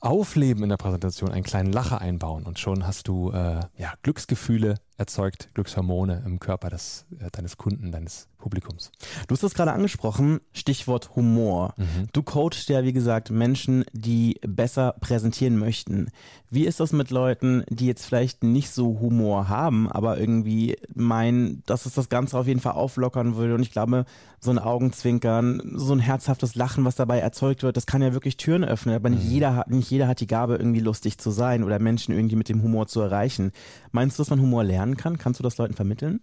Aufleben 0.00 0.62
in 0.62 0.68
der 0.68 0.76
Präsentation, 0.76 1.30
einen 1.30 1.44
kleinen 1.44 1.72
Lacher 1.72 2.00
einbauen 2.00 2.44
und 2.44 2.58
schon 2.58 2.86
hast 2.86 3.08
du 3.08 3.30
äh, 3.30 3.60
ja, 3.76 3.94
Glücksgefühle 4.02 4.74
erzeugt, 4.96 5.50
Glückshormone 5.54 6.22
im 6.26 6.38
Körper 6.40 6.70
des, 6.70 7.06
äh, 7.18 7.30
deines 7.30 7.56
Kunden, 7.56 7.92
deines 7.92 8.28
Publikums. 8.42 8.90
Du 9.28 9.34
hast 9.34 9.42
es 9.44 9.54
gerade 9.54 9.72
angesprochen, 9.72 10.40
Stichwort 10.52 11.14
Humor. 11.14 11.74
Du 12.12 12.22
coachst 12.22 12.68
ja, 12.68 12.82
wie 12.82 12.92
gesagt, 12.92 13.30
Menschen, 13.30 13.84
die 13.92 14.40
besser 14.46 14.96
präsentieren 15.00 15.58
möchten. 15.58 16.08
Wie 16.50 16.66
ist 16.66 16.80
das 16.80 16.92
mit 16.92 17.10
Leuten, 17.10 17.64
die 17.68 17.86
jetzt 17.86 18.04
vielleicht 18.04 18.42
nicht 18.42 18.70
so 18.70 18.98
Humor 19.00 19.48
haben, 19.48 19.90
aber 19.90 20.18
irgendwie 20.18 20.76
meinen, 20.92 21.62
dass 21.66 21.86
es 21.86 21.94
das 21.94 22.08
Ganze 22.08 22.36
auf 22.36 22.46
jeden 22.48 22.60
Fall 22.60 22.72
auflockern 22.72 23.36
würde? 23.36 23.54
Und 23.54 23.62
ich 23.62 23.70
glaube, 23.70 24.04
so 24.40 24.50
ein 24.50 24.58
Augenzwinkern, 24.58 25.62
so 25.74 25.94
ein 25.94 26.00
herzhaftes 26.00 26.56
Lachen, 26.56 26.84
was 26.84 26.96
dabei 26.96 27.20
erzeugt 27.20 27.62
wird, 27.62 27.76
das 27.76 27.86
kann 27.86 28.02
ja 28.02 28.12
wirklich 28.12 28.36
Türen 28.36 28.64
öffnen. 28.64 28.96
Aber 28.96 29.08
nicht 29.08 29.22
jeder 29.22 29.54
hat, 29.54 29.70
nicht 29.70 29.88
jeder 29.88 30.08
hat 30.08 30.20
die 30.20 30.26
Gabe, 30.26 30.56
irgendwie 30.56 30.80
lustig 30.80 31.16
zu 31.16 31.30
sein 31.30 31.62
oder 31.62 31.78
Menschen 31.78 32.12
irgendwie 32.12 32.36
mit 32.36 32.48
dem 32.48 32.60
Humor 32.62 32.88
zu 32.88 33.00
erreichen. 33.00 33.52
Meinst 33.92 34.18
du, 34.18 34.22
dass 34.22 34.30
man 34.30 34.40
Humor 34.40 34.64
lernen 34.82 34.96
kann? 34.96 35.18
Kannst 35.18 35.38
du 35.40 35.44
das 35.44 35.58
Leuten 35.58 35.74
vermitteln? 35.74 36.20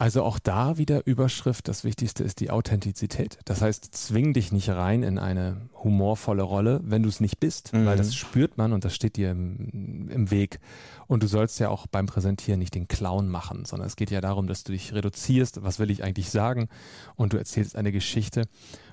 Also 0.00 0.22
auch 0.22 0.38
da 0.38 0.78
wieder 0.78 1.04
Überschrift, 1.08 1.66
das 1.66 1.82
Wichtigste 1.82 2.22
ist 2.22 2.38
die 2.38 2.52
Authentizität. 2.52 3.38
Das 3.46 3.62
heißt, 3.62 3.84
zwing 3.96 4.32
dich 4.32 4.52
nicht 4.52 4.68
rein 4.68 5.02
in 5.02 5.18
eine 5.18 5.62
humorvolle 5.82 6.42
Rolle, 6.44 6.80
wenn 6.84 7.02
du 7.02 7.08
es 7.08 7.18
nicht 7.18 7.40
bist, 7.40 7.72
Mhm. 7.72 7.84
weil 7.84 7.96
das 7.96 8.14
spürt 8.14 8.56
man 8.58 8.72
und 8.72 8.84
das 8.84 8.94
steht 8.94 9.16
dir 9.16 9.32
im, 9.32 10.08
im 10.08 10.30
Weg. 10.30 10.60
Und 11.08 11.24
du 11.24 11.26
sollst 11.26 11.58
ja 11.58 11.68
auch 11.68 11.88
beim 11.88 12.06
Präsentieren 12.06 12.60
nicht 12.60 12.76
den 12.76 12.86
Clown 12.86 13.28
machen, 13.28 13.64
sondern 13.64 13.88
es 13.88 13.96
geht 13.96 14.12
ja 14.12 14.20
darum, 14.20 14.46
dass 14.46 14.62
du 14.62 14.70
dich 14.70 14.94
reduzierst, 14.94 15.64
was 15.64 15.80
will 15.80 15.90
ich 15.90 16.04
eigentlich 16.04 16.30
sagen 16.30 16.68
und 17.16 17.32
du 17.32 17.36
erzählst 17.36 17.74
eine 17.74 17.90
Geschichte. 17.90 18.44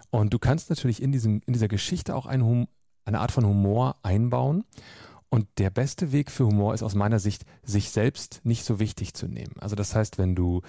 Und 0.10 0.34
du 0.34 0.40
kannst 0.40 0.72
natürlich 0.72 1.04
in, 1.04 1.12
diesem, 1.12 1.42
in 1.46 1.54
dieser 1.54 1.68
Geschichte 1.68 2.16
auch 2.16 2.26
eine, 2.26 2.68
eine 3.04 3.20
Art 3.20 3.32
von 3.32 3.46
Humor 3.46 3.98
einbauen. 4.02 4.64
Und 5.30 5.48
der 5.58 5.70
beste 5.70 6.12
Weg 6.12 6.32
für 6.32 6.46
Humor 6.46 6.74
ist 6.74 6.84
aus 6.84 6.96
meiner 6.96 7.20
Sicht, 7.20 7.44
sich 7.64 7.90
selbst 7.90 8.42
nicht 8.44 8.64
so 8.64 8.80
wichtig 8.80 9.14
zu 9.14 9.28
nehmen. 9.28 9.54
Also 9.60 9.76
das 9.76 9.96
heißt, 9.96 10.18
wenn 10.18 10.36
du 10.36 10.62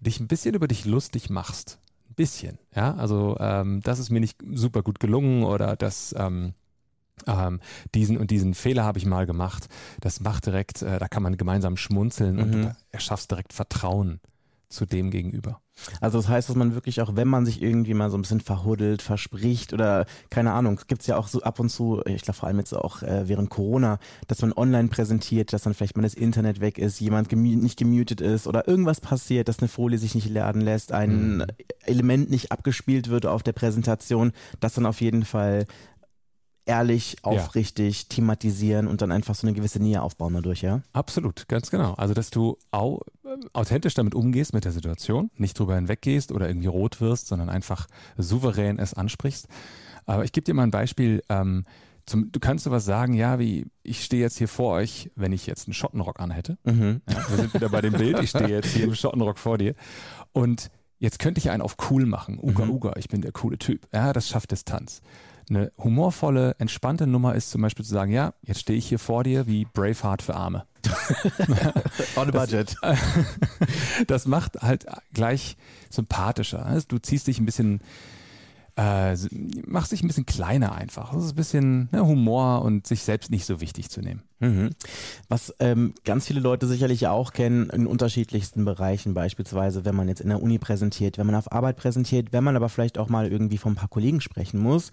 dich 0.00 0.20
ein 0.20 0.28
bisschen 0.28 0.54
über 0.54 0.68
dich 0.68 0.84
lustig 0.84 1.30
machst, 1.30 1.78
ein 2.08 2.14
bisschen, 2.14 2.58
ja, 2.74 2.94
also 2.94 3.36
ähm, 3.40 3.80
das 3.82 3.98
ist 3.98 4.10
mir 4.10 4.20
nicht 4.20 4.38
super 4.52 4.82
gut 4.82 5.00
gelungen 5.00 5.44
oder 5.44 5.76
das 5.76 6.14
ähm, 6.16 6.54
ähm, 7.26 7.60
diesen 7.94 8.16
und 8.18 8.30
diesen 8.30 8.54
Fehler 8.54 8.84
habe 8.84 8.98
ich 8.98 9.06
mal 9.06 9.26
gemacht. 9.26 9.68
Das 10.00 10.20
macht 10.20 10.46
direkt, 10.46 10.82
äh, 10.82 10.98
da 10.98 11.08
kann 11.08 11.22
man 11.22 11.36
gemeinsam 11.36 11.76
schmunzeln 11.76 12.38
und 12.38 12.50
Mhm. 12.50 12.62
du 12.62 12.76
erschaffst 12.92 13.30
direkt 13.30 13.52
Vertrauen 13.52 14.20
zu 14.74 14.86
dem 14.86 15.10
gegenüber. 15.10 15.60
Also 16.00 16.18
das 16.18 16.28
heißt, 16.28 16.48
dass 16.48 16.56
man 16.56 16.74
wirklich 16.74 17.00
auch, 17.00 17.16
wenn 17.16 17.26
man 17.26 17.44
sich 17.46 17.60
irgendwie 17.60 17.94
mal 17.94 18.10
so 18.10 18.16
ein 18.16 18.22
bisschen 18.22 18.40
verhuddelt, 18.40 19.02
verspricht 19.02 19.72
oder 19.72 20.06
keine 20.30 20.52
Ahnung, 20.52 20.80
gibt's 20.86 21.06
ja 21.06 21.16
auch 21.16 21.26
so 21.28 21.42
ab 21.42 21.58
und 21.58 21.68
zu, 21.68 22.00
ich 22.06 22.22
glaube 22.22 22.38
vor 22.38 22.46
allem 22.48 22.58
jetzt 22.58 22.72
auch 22.74 23.02
äh, 23.02 23.28
während 23.28 23.50
Corona, 23.50 23.98
dass 24.28 24.40
man 24.42 24.52
online 24.52 24.88
präsentiert, 24.88 25.52
dass 25.52 25.62
dann 25.62 25.74
vielleicht 25.74 25.96
mal 25.96 26.02
das 26.02 26.14
Internet 26.14 26.60
weg 26.60 26.78
ist, 26.78 27.00
jemand 27.00 27.28
gemu 27.28 27.56
nicht 27.56 27.78
gemutet 27.78 28.20
ist 28.20 28.46
oder 28.46 28.68
irgendwas 28.68 29.00
passiert, 29.00 29.48
dass 29.48 29.58
eine 29.58 29.68
Folie 29.68 29.98
sich 29.98 30.14
nicht 30.14 30.28
laden 30.30 30.60
lässt, 30.60 30.92
ein 30.92 31.38
Mhm. 31.38 31.46
Element 31.80 32.30
nicht 32.30 32.52
abgespielt 32.52 33.08
wird 33.08 33.26
auf 33.26 33.42
der 33.42 33.52
Präsentation, 33.52 34.32
das 34.60 34.74
dann 34.74 34.86
auf 34.86 35.00
jeden 35.00 35.24
Fall 35.24 35.66
ehrlich, 36.66 37.16
aufrichtig 37.22 38.08
thematisieren 38.08 38.86
und 38.86 39.02
dann 39.02 39.12
einfach 39.12 39.34
so 39.34 39.46
eine 39.46 39.54
gewisse 39.54 39.80
Nähe 39.80 40.00
aufbauen 40.00 40.32
dadurch, 40.34 40.62
ja? 40.62 40.80
Absolut, 40.92 41.46
ganz 41.48 41.70
genau. 41.70 41.92
Also, 41.94 42.14
dass 42.14 42.30
du 42.30 42.56
au 42.70 43.02
äh, 43.23 43.23
authentisch 43.52 43.94
damit 43.94 44.14
umgehst 44.14 44.52
mit 44.54 44.64
der 44.64 44.72
Situation, 44.72 45.30
nicht 45.36 45.58
drüber 45.58 45.74
hinweggehst 45.76 46.32
oder 46.32 46.48
irgendwie 46.48 46.66
rot 46.68 47.00
wirst, 47.00 47.26
sondern 47.28 47.48
einfach 47.48 47.86
souverän 48.16 48.78
es 48.78 48.94
ansprichst. 48.94 49.48
Aber 50.06 50.24
ich 50.24 50.32
gebe 50.32 50.44
dir 50.44 50.54
mal 50.54 50.64
ein 50.64 50.70
Beispiel. 50.70 51.22
Ähm, 51.28 51.64
zum, 52.06 52.30
du 52.30 52.38
kannst 52.38 52.64
sowas 52.64 52.84
sagen, 52.84 53.14
ja, 53.14 53.38
wie 53.38 53.66
ich 53.82 54.04
stehe 54.04 54.20
jetzt 54.22 54.36
hier 54.36 54.48
vor 54.48 54.74
euch, 54.74 55.10
wenn 55.16 55.32
ich 55.32 55.46
jetzt 55.46 55.66
einen 55.66 55.72
Schottenrock 55.74 56.20
anhätte. 56.20 56.58
Mhm. 56.64 57.00
Ja, 57.08 57.16
wir 57.30 57.36
sind 57.38 57.54
wieder 57.54 57.70
bei 57.70 57.80
dem 57.80 57.94
Bild. 57.94 58.18
Ich 58.22 58.30
stehe 58.30 58.48
jetzt 58.48 58.74
hier 58.74 58.84
im 58.84 58.94
Schottenrock 58.94 59.38
vor 59.38 59.56
dir. 59.56 59.74
Und 60.32 60.70
jetzt 60.98 61.18
könnte 61.18 61.38
ich 61.38 61.48
einen 61.50 61.62
auf 61.62 61.76
cool 61.90 62.04
machen. 62.04 62.38
Uga, 62.42 62.66
Mhm. 62.66 62.70
uga, 62.72 62.92
ich 62.96 63.08
bin 63.08 63.22
der 63.22 63.32
coole 63.32 63.56
Typ. 63.58 63.88
Ja, 63.94 64.12
das 64.12 64.28
schafft 64.28 64.50
Distanz. 64.50 65.00
Eine 65.48 65.72
humorvolle, 65.78 66.56
entspannte 66.58 67.06
Nummer 67.06 67.34
ist 67.34 67.50
zum 67.50 67.62
Beispiel 67.62 67.84
zu 67.86 67.90
sagen, 67.92 68.12
ja, 68.12 68.34
jetzt 68.42 68.60
stehe 68.60 68.78
ich 68.78 68.86
hier 68.86 68.98
vor 68.98 69.24
dir 69.24 69.46
wie 69.46 69.66
Braveheart 69.72 70.20
für 70.22 70.34
Arme. 70.34 70.66
On 72.16 72.28
a 72.28 72.30
budget. 72.30 72.76
Das 74.06 74.26
macht 74.26 74.56
halt 74.62 74.86
gleich 75.12 75.56
sympathischer. 75.90 76.64
Also 76.66 76.86
Du 76.88 76.98
ziehst 76.98 77.26
dich 77.26 77.38
ein 77.38 77.46
bisschen 77.46 77.80
äh, 78.76 79.16
mach 79.66 79.86
sich 79.86 80.02
ein 80.02 80.08
bisschen 80.08 80.26
kleiner 80.26 80.74
einfach. 80.74 81.12
Das 81.14 81.24
ist 81.24 81.32
ein 81.32 81.36
bisschen 81.36 81.88
ne, 81.92 82.04
Humor 82.04 82.62
und 82.62 82.86
sich 82.86 83.02
selbst 83.02 83.30
nicht 83.30 83.46
so 83.46 83.60
wichtig 83.60 83.88
zu 83.88 84.00
nehmen. 84.00 84.22
Mhm. 84.40 84.70
Was 85.28 85.54
ähm, 85.60 85.94
ganz 86.04 86.26
viele 86.26 86.40
Leute 86.40 86.66
sicherlich 86.66 87.06
auch 87.06 87.32
kennen 87.32 87.70
in 87.70 87.86
unterschiedlichsten 87.86 88.64
Bereichen, 88.64 89.14
beispielsweise 89.14 89.84
wenn 89.84 89.94
man 89.94 90.08
jetzt 90.08 90.20
in 90.20 90.28
der 90.28 90.42
Uni 90.42 90.58
präsentiert, 90.58 91.18
wenn 91.18 91.26
man 91.26 91.36
auf 91.36 91.52
Arbeit 91.52 91.76
präsentiert, 91.76 92.32
wenn 92.32 92.44
man 92.44 92.56
aber 92.56 92.68
vielleicht 92.68 92.98
auch 92.98 93.08
mal 93.08 93.30
irgendwie 93.30 93.58
von 93.58 93.72
ein 93.72 93.76
paar 93.76 93.88
Kollegen 93.88 94.20
sprechen 94.20 94.58
muss. 94.58 94.90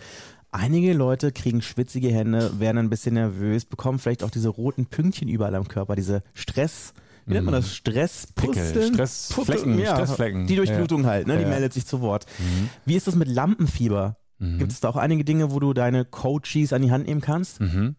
Einige 0.51 0.93
Leute 0.93 1.31
kriegen 1.31 1.61
schwitzige 1.61 2.09
Hände, 2.09 2.59
werden 2.59 2.77
ein 2.77 2.89
bisschen 2.89 3.15
nervös, 3.15 3.65
bekommen 3.65 3.99
vielleicht 3.99 4.23
auch 4.23 4.29
diese 4.29 4.49
roten 4.49 4.85
Pünktchen 4.85 5.29
überall 5.29 5.55
am 5.55 5.67
Körper, 5.67 5.95
diese 5.95 6.23
Stress, 6.33 6.93
wie 7.25 7.33
nennt 7.33 7.45
man 7.45 7.53
das? 7.53 7.73
Stresspusteln? 7.73 8.93
Stressflecken, 8.93 9.79
ja, 9.79 9.95
Stressflecken. 9.95 10.47
Die 10.47 10.55
Durchblutung 10.55 11.03
ja. 11.03 11.09
halt, 11.09 11.27
ne? 11.27 11.37
die 11.37 11.43
ja. 11.43 11.49
meldet 11.49 11.73
sich 11.73 11.85
zu 11.85 12.01
Wort. 12.01 12.25
Mhm. 12.39 12.69
Wie 12.85 12.95
ist 12.95 13.07
das 13.07 13.15
mit 13.15 13.27
Lampenfieber? 13.27 14.17
Mhm. 14.39 14.57
Gibt 14.57 14.71
es 14.71 14.79
da 14.79 14.89
auch 14.89 14.95
einige 14.95 15.23
Dinge, 15.23 15.51
wo 15.51 15.59
du 15.59 15.73
deine 15.73 16.05
Coaches 16.05 16.73
an 16.73 16.81
die 16.81 16.91
Hand 16.91 17.07
nehmen 17.07 17.21
kannst? 17.21 17.61
Mhm. 17.61 17.95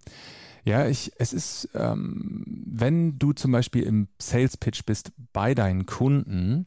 Ja, 0.65 0.87
ich, 0.87 1.11
es 1.19 1.33
ist, 1.33 1.69
ähm, 1.75 2.45
wenn 2.47 3.19
du 3.19 3.33
zum 3.33 3.51
Beispiel 3.51 3.83
im 3.83 4.09
Sales 4.21 4.57
Pitch 4.57 4.85
bist 4.85 5.13
bei 5.33 5.55
deinen 5.55 5.87
Kunden, 5.87 6.67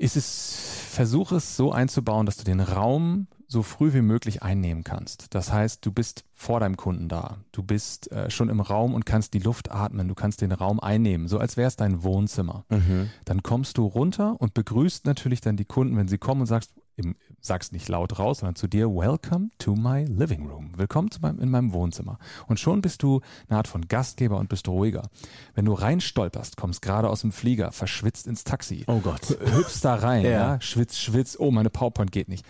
ist 0.00 0.16
es, 0.16 0.86
versuch 0.90 1.32
es 1.32 1.56
so 1.56 1.72
einzubauen, 1.72 2.26
dass 2.26 2.38
du 2.38 2.44
den 2.44 2.60
Raum 2.60 3.26
so 3.46 3.62
früh 3.62 3.92
wie 3.92 4.00
möglich 4.00 4.42
einnehmen 4.42 4.84
kannst. 4.84 5.34
Das 5.34 5.52
heißt, 5.52 5.84
du 5.84 5.90
bist 5.90 6.24
vor 6.32 6.60
deinem 6.60 6.76
Kunden 6.76 7.08
da. 7.08 7.38
Du 7.50 7.64
bist 7.64 8.10
äh, 8.12 8.30
schon 8.30 8.48
im 8.48 8.60
Raum 8.60 8.94
und 8.94 9.04
kannst 9.04 9.34
die 9.34 9.40
Luft 9.40 9.72
atmen. 9.72 10.06
Du 10.06 10.14
kannst 10.14 10.40
den 10.40 10.52
Raum 10.52 10.78
einnehmen, 10.78 11.26
so 11.26 11.38
als 11.38 11.56
wäre 11.56 11.66
es 11.66 11.74
dein 11.74 12.04
Wohnzimmer. 12.04 12.64
Mhm. 12.68 13.10
Dann 13.24 13.42
kommst 13.42 13.76
du 13.76 13.86
runter 13.86 14.40
und 14.40 14.54
begrüßt 14.54 15.04
natürlich 15.04 15.40
dann 15.40 15.56
die 15.56 15.64
Kunden, 15.64 15.96
wenn 15.96 16.06
sie 16.06 16.18
kommen 16.18 16.42
und 16.42 16.46
sagst, 16.46 16.72
im, 17.00 17.16
sagst 17.40 17.72
nicht 17.72 17.88
laut 17.88 18.18
raus, 18.18 18.40
sondern 18.40 18.54
zu 18.54 18.66
dir, 18.68 18.88
welcome 18.88 19.48
to 19.58 19.74
my 19.74 20.04
living 20.04 20.46
room. 20.46 20.72
Willkommen 20.76 21.10
zu 21.10 21.20
meinem, 21.20 21.40
in 21.40 21.50
meinem 21.50 21.72
Wohnzimmer. 21.72 22.18
Und 22.46 22.60
schon 22.60 22.82
bist 22.82 23.02
du 23.02 23.20
eine 23.48 23.56
Art 23.56 23.68
von 23.68 23.88
Gastgeber 23.88 24.36
und 24.38 24.48
bist 24.48 24.68
ruhiger. 24.68 25.08
Wenn 25.54 25.64
du 25.64 25.72
reinstolperst, 25.72 26.56
kommst 26.56 26.82
gerade 26.82 27.08
aus 27.08 27.22
dem 27.22 27.32
Flieger, 27.32 27.72
verschwitzt 27.72 28.26
ins 28.26 28.44
Taxi. 28.44 28.84
Oh 28.86 29.00
Gott. 29.00 29.30
Hüpfst 29.30 29.80
da 29.82 29.94
rein, 29.96 30.22
Ja. 30.24 30.30
ja. 30.30 30.60
schwitz, 30.60 30.98
schwitz, 30.98 31.36
oh, 31.38 31.50
meine 31.50 31.70
PowerPoint 31.70 32.12
geht 32.12 32.28
nicht. 32.28 32.44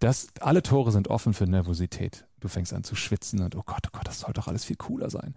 Das, 0.00 0.28
alle 0.40 0.62
Tore 0.62 0.90
sind 0.90 1.08
offen 1.08 1.32
für 1.32 1.44
Nervosität. 1.46 2.26
Du 2.40 2.48
fängst 2.48 2.74
an 2.74 2.84
zu 2.84 2.94
schwitzen 2.96 3.40
und 3.40 3.54
oh 3.56 3.62
Gott, 3.64 3.86
oh 3.86 3.90
Gott, 3.92 4.06
das 4.06 4.20
soll 4.20 4.32
doch 4.32 4.48
alles 4.48 4.64
viel 4.64 4.76
cooler 4.76 5.08
sein. 5.08 5.34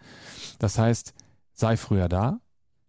Das 0.59 0.77
heißt, 0.77 1.13
sei 1.53 1.77
früher 1.77 2.09
da, 2.09 2.39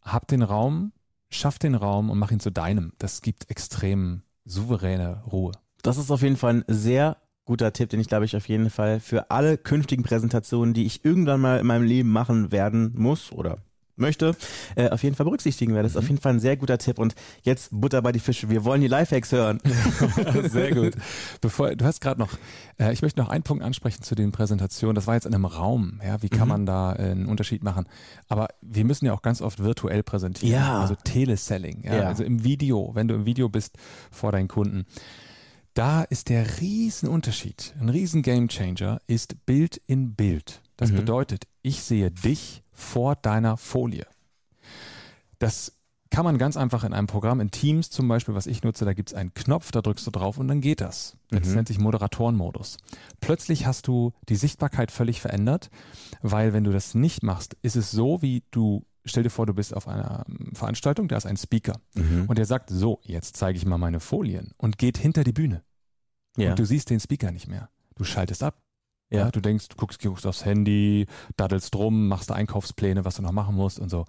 hab 0.02 0.26
den 0.26 0.42
Raum, 0.42 0.92
schaff 1.28 1.58
den 1.58 1.75
Raum 1.75 2.08
und 2.10 2.18
mach 2.18 2.30
ihn 2.30 2.40
zu 2.40 2.50
deinem. 2.50 2.92
Das 2.98 3.20
gibt 3.20 3.50
extrem 3.50 4.22
souveräne 4.49 5.23
Ruhe. 5.31 5.52
Das 5.83 5.99
ist 5.99 6.11
auf 6.11 6.23
jeden 6.23 6.37
Fall 6.37 6.57
ein 6.57 6.64
sehr 6.67 7.19
guter 7.45 7.73
Tipp, 7.73 7.88
den 7.90 8.00
ich 8.00 8.09
glaube 8.09 8.25
ich 8.25 8.37
auf 8.37 8.49
jeden 8.49 8.71
Fall 8.71 9.00
für 9.00 9.31
alle 9.31 9.57
künftigen 9.57 10.02
Präsentationen, 10.02 10.75
die 10.75 10.85
ich 10.85 11.05
irgendwann 11.05 11.40
mal 11.40 11.61
in 11.61 11.67
meinem 11.67 11.85
Leben 11.85 12.11
machen 12.11 12.52
werden 12.52 12.93
muss 12.97 13.33
oder 13.33 13.59
möchte, 14.00 14.37
äh, 14.76 14.88
auf 14.88 15.02
jeden 15.02 15.17
Fall 15.17 15.25
berücksichtigen 15.25 15.75
werde. 15.75 15.85
Das 15.85 15.93
ist 15.93 15.97
auf 15.99 16.09
jeden 16.09 16.21
Fall 16.21 16.35
ein 16.35 16.40
sehr 16.40 16.57
guter 16.57 16.78
Tipp. 16.78 16.99
Und 16.99 17.14
jetzt 17.43 17.69
Butter 17.73 18.02
bei 18.02 18.12
die 18.12 18.19
Fische. 18.21 18.49
Wir 18.50 18.64
wollen 18.64 18.81
die 18.81 18.88
Lifehacks 18.88 19.33
hören. 19.33 19.61
Sehr 20.49 20.75
gut. 20.75 20.95
Bevor, 21.40 21.75
du 21.75 21.85
hast 21.85 22.00
gerade 22.00 22.21
noch, 22.21 22.31
äh, 22.78 22.93
ich 22.93 23.02
möchte 23.02 23.21
noch 23.21 23.28
einen 23.28 23.43
Punkt 23.43 23.62
ansprechen 23.64 24.02
zu 24.02 24.14
den 24.14 24.33
Präsentationen. 24.33 24.95
Das 24.95 25.07
war 25.07 25.14
jetzt 25.14 25.26
in 25.26 25.35
einem 25.35 25.45
Raum. 25.45 26.00
Ja, 26.05 26.23
wie 26.23 26.28
kann 26.28 26.43
Mhm. 26.43 26.49
man 26.49 26.67
da 26.67 26.93
äh, 26.95 27.11
einen 27.11 27.26
Unterschied 27.26 27.62
machen? 27.62 27.87
Aber 28.28 28.49
wir 28.62 28.85
müssen 28.85 29.07
ja 29.07 29.12
auch 29.12 29.23
ganz 29.23 29.43
oft 29.43 29.62
virtuell 29.62 30.02
präsentieren. 30.02 30.52
Ja. 30.55 30.81
Also 30.81 30.95
Teleselling. 31.05 31.83
Ja? 31.85 31.95
Ja. 31.97 32.02
Also 32.09 32.25
im 32.25 32.45
Video, 32.45 32.90
wenn 32.95 33.09
du 33.09 33.14
im 33.14 33.26
Video 33.26 33.49
bist 33.49 33.76
vor 34.11 34.33
deinen 34.33 34.49
Kunden. 34.49 34.87
Da 35.75 36.02
ist 36.02 36.28
der 36.28 36.61
Riesenunterschied, 36.61 37.75
ein 37.81 37.88
riesen 37.88 38.23
Gamechanger 38.23 39.00
ist 39.07 39.47
Bild 39.47 39.81
in 39.87 40.14
Bild. 40.14 40.61
Das 40.76 40.90
Mhm. 40.90 40.97
bedeutet, 40.97 41.45
ich 41.62 41.83
sehe 41.83 42.11
dich 42.11 42.62
vor 42.78 43.16
deiner 43.16 43.56
Folie. 43.56 44.06
Das 45.38 45.73
kann 46.11 46.25
man 46.25 46.38
ganz 46.38 46.56
einfach 46.56 46.85
in 46.85 46.94
einem 46.94 47.06
Programm, 47.06 47.40
in 47.40 47.50
Teams 47.50 47.90
zum 47.90 48.08
Beispiel, 48.08 48.35
was 48.35 48.47
ich 48.47 48.62
nutze, 48.62 48.85
da 48.87 48.94
gibt 48.94 49.11
es 49.11 49.14
einen 49.14 49.35
Knopf, 49.35 49.70
da 49.73 49.82
drückst 49.82 50.06
du 50.06 50.11
drauf 50.11 50.38
und 50.38 50.49
dann 50.49 50.61
geht 50.62 50.80
das. 50.80 51.16
Das 51.30 51.49
Mhm. 51.49 51.54
nennt 51.56 51.68
sich 51.68 51.78
Moderatorenmodus. 51.78 52.78
Plötzlich 53.20 53.66
hast 53.66 53.87
du 53.88 54.12
die 54.28 54.37
Sichtbarkeit 54.37 54.90
völlig 54.90 55.20
verändert, 55.20 55.68
weil 56.23 56.54
wenn 56.54 56.64
du 56.64 56.73
das 56.73 56.94
nicht 56.94 57.23
machst, 57.23 57.56
ist 57.62 57.76
es 57.76 57.90
so, 57.90 58.23
wie 58.23 58.42
du, 58.52 58.87
stell 59.04 59.23
dir 59.23 59.30
vor, 59.30 59.44
du 59.44 59.52
bist 59.52 59.75
auf 59.75 59.87
einer 59.87 60.25
ähm, 60.28 60.54
Veranstaltung, 60.54 61.08
da 61.08 61.16
ist 61.18 61.26
ein 61.26 61.37
Speaker 61.37 61.78
Mhm. 61.94 62.25
und 62.26 62.38
der 62.38 62.47
sagt, 62.47 62.70
so, 62.70 63.00
jetzt 63.02 63.37
zeige 63.37 63.58
ich 63.58 63.66
mal 63.66 63.78
meine 63.78 64.00
Folien 64.00 64.52
und 64.56 64.78
geht 64.78 64.97
hinter 64.97 65.25
die 65.25 65.32
Bühne. 65.32 65.62
Ja. 66.38 66.50
Und 66.50 66.58
du 66.58 66.64
siehst 66.64 66.88
den 66.88 67.00
Speaker 67.00 67.32
nicht 67.32 67.49
mehr. 67.49 67.68
Du 67.97 68.04
schaltest 68.04 68.42
ab. 68.42 68.62
Ja. 69.10 69.20
Ja. 69.20 69.30
du 69.30 69.40
denkst, 69.40 69.68
du 69.68 69.76
guckst, 69.76 70.02
guckst 70.02 70.26
aufs 70.26 70.44
Handy, 70.44 71.06
daddelst 71.36 71.74
drum, 71.74 72.08
machst 72.08 72.30
Einkaufspläne, 72.30 73.04
was 73.04 73.16
du 73.16 73.22
noch 73.22 73.32
machen 73.32 73.54
musst 73.54 73.78
und 73.78 73.88
so. 73.88 74.04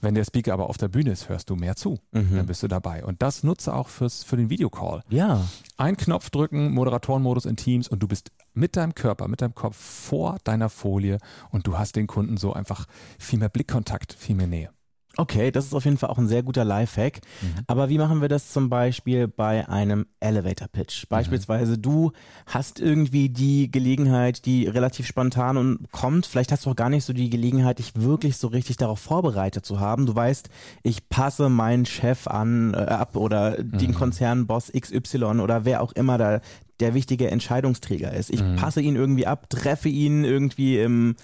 Wenn 0.00 0.14
der 0.14 0.24
Speaker 0.24 0.52
aber 0.52 0.68
auf 0.68 0.76
der 0.76 0.88
Bühne 0.88 1.10
ist, 1.12 1.28
hörst 1.28 1.48
du 1.50 1.56
mehr 1.56 1.76
zu. 1.76 1.98
Mhm. 2.12 2.36
Dann 2.36 2.46
bist 2.46 2.62
du 2.62 2.68
dabei. 2.68 3.04
Und 3.04 3.22
das 3.22 3.44
nutze 3.44 3.74
auch 3.74 3.88
fürs, 3.88 4.24
für 4.24 4.36
den 4.36 4.50
Videocall. 4.50 5.02
Ja. 5.08 5.48
Ein 5.76 5.96
Knopf 5.96 6.30
drücken, 6.30 6.72
Moderatorenmodus 6.72 7.46
in 7.46 7.56
Teams 7.56 7.88
und 7.88 8.02
du 8.02 8.08
bist 8.08 8.30
mit 8.52 8.76
deinem 8.76 8.94
Körper, 8.94 9.28
mit 9.28 9.40
deinem 9.40 9.54
Kopf 9.54 9.76
vor 9.76 10.38
deiner 10.44 10.68
Folie 10.68 11.18
und 11.50 11.66
du 11.66 11.78
hast 11.78 11.96
den 11.96 12.06
Kunden 12.06 12.36
so 12.36 12.52
einfach 12.52 12.86
viel 13.18 13.38
mehr 13.38 13.48
Blickkontakt, 13.48 14.12
viel 14.12 14.36
mehr 14.36 14.46
Nähe. 14.46 14.70
Okay, 15.18 15.50
das 15.50 15.66
ist 15.66 15.74
auf 15.74 15.84
jeden 15.84 15.98
Fall 15.98 16.08
auch 16.08 16.16
ein 16.16 16.26
sehr 16.26 16.42
guter 16.42 16.64
Lifehack. 16.64 17.20
Aber 17.66 17.90
wie 17.90 17.98
machen 17.98 18.22
wir 18.22 18.28
das 18.28 18.50
zum 18.50 18.70
Beispiel 18.70 19.28
bei 19.28 19.68
einem 19.68 20.06
Elevator 20.20 20.68
Pitch? 20.68 21.06
Beispielsweise 21.08 21.76
du 21.76 22.12
hast 22.46 22.80
irgendwie 22.80 23.28
die 23.28 23.70
Gelegenheit, 23.70 24.46
die 24.46 24.66
relativ 24.66 25.06
spontan 25.06 25.58
und 25.58 25.90
kommt. 25.92 26.24
Vielleicht 26.24 26.50
hast 26.50 26.64
du 26.64 26.70
auch 26.70 26.76
gar 26.76 26.88
nicht 26.88 27.04
so 27.04 27.12
die 27.12 27.28
Gelegenheit, 27.28 27.78
dich 27.78 27.92
wirklich 27.94 28.38
so 28.38 28.48
richtig 28.48 28.78
darauf 28.78 29.00
vorbereitet 29.00 29.66
zu 29.66 29.80
haben. 29.80 30.06
Du 30.06 30.14
weißt, 30.14 30.48
ich 30.82 31.08
passe 31.10 31.50
meinen 31.50 31.84
Chef 31.84 32.26
an, 32.26 32.72
äh, 32.72 32.78
ab 32.78 33.14
oder 33.16 33.62
den 33.62 33.94
Konzernboss 33.94 34.72
XY 34.72 35.40
oder 35.40 35.66
wer 35.66 35.82
auch 35.82 35.92
immer 35.92 36.16
da 36.16 36.40
der 36.80 36.94
wichtige 36.94 37.30
Entscheidungsträger 37.30 38.12
ist. 38.12 38.30
Ich 38.30 38.42
passe 38.56 38.80
ihn 38.80 38.96
irgendwie 38.96 39.26
ab, 39.26 39.48
treffe 39.48 39.88
ihn 39.88 40.24
irgendwie 40.24 40.78
im 40.78 41.14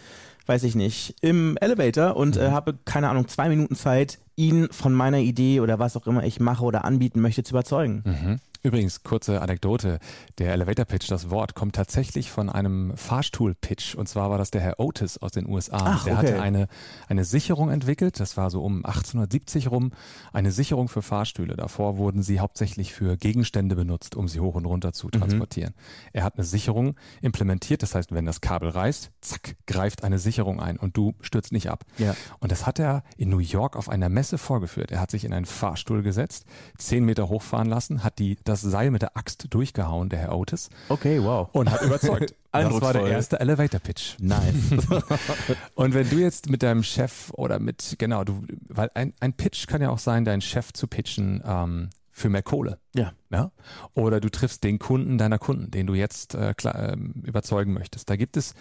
weiß 0.49 0.65
ich 0.65 0.75
nicht, 0.75 1.15
im 1.21 1.57
Elevator 1.61 2.17
und 2.17 2.37
äh, 2.37 2.51
habe, 2.51 2.79
keine 2.85 3.09
Ahnung, 3.09 3.29
zwei 3.29 3.49
Minuten 3.49 3.77
Zeit, 3.77 4.19
ihn 4.35 4.69
von 4.71 4.95
meiner 4.95 5.19
Idee 5.19 5.61
oder 5.61 5.79
was 5.79 5.97
auch 5.97 6.07
immer 6.07 6.25
ich 6.25 6.41
mache 6.41 6.65
oder 6.65 6.85
anbieten 6.85 7.21
möchte 7.21 7.43
zu 7.43 7.53
überzeugen. 7.53 8.03
Mhm. 8.05 8.41
Übrigens, 8.63 9.03
kurze 9.03 9.41
Anekdote. 9.41 9.99
Der 10.39 10.53
Elevator 10.53 10.85
Pitch, 10.85 11.11
das 11.11 11.31
Wort, 11.31 11.55
kommt 11.55 11.77
tatsächlich 11.77 12.31
von 12.31 12.49
einem 12.49 12.97
Fahrstuhl-Pitch. 12.97 13.95
Und 13.95 14.09
zwar 14.09 14.31
war 14.31 14.39
das 14.39 14.51
der 14.51 14.61
Herr 14.61 14.81
Otis 14.81 15.19
aus 15.19 15.33
den 15.33 15.49
USA. 15.49 15.79
Ach, 15.81 16.05
der 16.05 16.19
okay. 16.19 16.27
hatte 16.29 16.43
eine, 16.43 16.69
eine 17.09 17.25
Sicherung 17.25 17.71
entwickelt. 17.71 18.19
Das 18.21 18.37
war 18.37 18.51
so 18.51 18.63
um 18.63 18.85
1870 18.85 19.71
rum. 19.71 19.93
Eine 20.33 20.51
Sicherung 20.51 20.89
für 20.89 21.03
Fahrstühle. 21.03 21.57
Davor 21.57 21.99
wurden 21.99 22.23
sie 22.23 22.41
hauptsächlich 22.41 22.93
für 22.93 23.17
Gegenstände 23.17 23.77
benutzt, 23.77 24.17
um 24.17 24.29
sie 24.29 24.41
hoch 24.41 24.55
und 24.55 24.67
runter 24.67 24.93
zu 24.93 25.09
transportieren. 25.09 25.75
Er 26.13 26.25
hat 26.25 26.37
eine 26.37 26.45
Sicherung 26.45 26.97
implementiert. 27.23 27.83
Das 27.83 27.95
heißt, 27.95 28.13
wenn 28.13 28.27
das 28.27 28.41
Kabel 28.41 28.71
reißt, 28.71 29.11
zack, 29.21 29.57
greift 29.67 30.03
eine 30.03 30.19
Sicherung 30.19 30.61
ein 30.61 30.79
und 30.79 30.97
du 30.97 31.15
stürzt 31.21 31.53
nicht 31.53 31.71
ab. 31.71 31.85
Ja. 31.99 32.17
Und 32.41 32.51
das 32.53 32.67
hat 32.67 32.79
er 32.79 33.05
in 33.17 33.29
New 33.29 33.39
York 33.39 33.77
auf 33.77 33.89
einer 33.89 34.09
Messe 34.09 34.39
vorgeführt. 34.39 34.91
Er 34.91 35.01
hat 35.01 35.11
sich 35.11 35.25
in 35.25 35.33
einen 35.33 35.47
Fahrstuhl 35.47 36.03
gesetzt, 36.03 36.45
zehn 36.77 37.05
Meter 37.05 37.29
hochfahren 37.29 37.69
lassen, 37.69 38.03
hat 38.03 38.19
die, 38.19 38.37
das 38.49 38.61
Seil 38.63 38.91
mit 38.91 39.03
der 39.03 39.17
Axt 39.17 39.47
durchgehauen, 39.51 40.09
der 40.09 40.19
Herr 40.19 40.37
Otis, 40.37 40.71
Okay, 40.89 41.23
wow. 41.23 41.49
und 41.53 41.71
hat 41.71 41.83
überzeugt. 41.83 42.35
das 42.53 42.81
war 42.81 42.93
der 42.93 43.07
erste 43.07 43.39
Elevator 43.41 43.81
Pitch. 43.81 44.17
Nice. 44.19 44.55
Und 45.75 45.95
wenn 45.95 46.09
du 46.09 46.17
jetzt 46.17 46.49
mit 46.49 46.63
deinem 46.63 46.83
Chef 46.83 47.31
oder 47.35 47.59
mit, 47.59 47.97
genau, 47.99 48.25
du, 48.25 48.43
weil 48.69 48.91
ein, 48.95 49.13
ein 49.21 49.33
Pitch 49.35 49.67
kann 49.67 49.83
ja 49.83 49.91
auch 49.91 49.99
sein, 49.99 50.25
deinen 50.25 50.41
Chef 50.41 50.73
zu 50.73 50.87
pitchen 50.87 51.43
ähm, 51.45 51.91
für 52.11 52.29
mehr 52.29 52.43
Kohle. 52.43 52.79
ja. 52.95 53.13
Ja? 53.31 53.53
Oder 53.95 54.21
du 54.21 54.31
triffst 54.31 54.65
den 54.65 54.79
Kunden 54.79 55.19
deiner 55.19 55.39
Kunden, 55.39 55.71
den 55.71 55.87
du 55.87 55.95
jetzt 55.95 56.35
äh, 56.35 56.55
klar, 56.55 56.93
ähm, 56.95 57.23
überzeugen 57.25 57.75
möchtest. 57.75 58.09
Da 58.09 58.17
gibt 58.17 58.37
es 58.39 58.55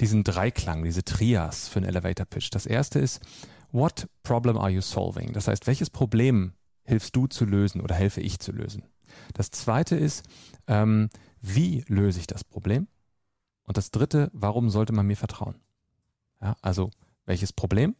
diesen 0.00 0.24
Dreiklang, 0.24 0.82
diese 0.82 1.04
Trias 1.04 1.68
für 1.68 1.78
einen 1.78 1.88
Elevator 1.88 2.26
Pitch. 2.26 2.50
Das 2.50 2.66
erste 2.66 2.98
ist, 2.98 3.20
what 3.70 4.08
problem 4.24 4.58
are 4.58 4.70
you 4.70 4.80
solving? 4.80 5.32
Das 5.32 5.46
heißt, 5.48 5.66
welches 5.66 5.90
Problem 5.90 6.52
hilfst 6.84 7.14
du 7.14 7.28
zu 7.28 7.44
lösen 7.44 7.80
oder 7.80 7.94
helfe 7.94 8.20
ich 8.20 8.40
zu 8.40 8.50
lösen? 8.52 8.82
Das 9.34 9.50
zweite 9.50 9.96
ist, 9.96 10.24
ähm, 10.66 11.08
wie 11.40 11.84
löse 11.88 12.20
ich 12.20 12.26
das 12.26 12.44
Problem? 12.44 12.86
Und 13.64 13.76
das 13.76 13.90
dritte, 13.90 14.30
warum 14.32 14.70
sollte 14.70 14.92
man 14.92 15.06
mir 15.06 15.16
vertrauen? 15.16 15.56
Ja, 16.40 16.56
also, 16.62 16.90
welches 17.26 17.52
Problem? 17.52 17.94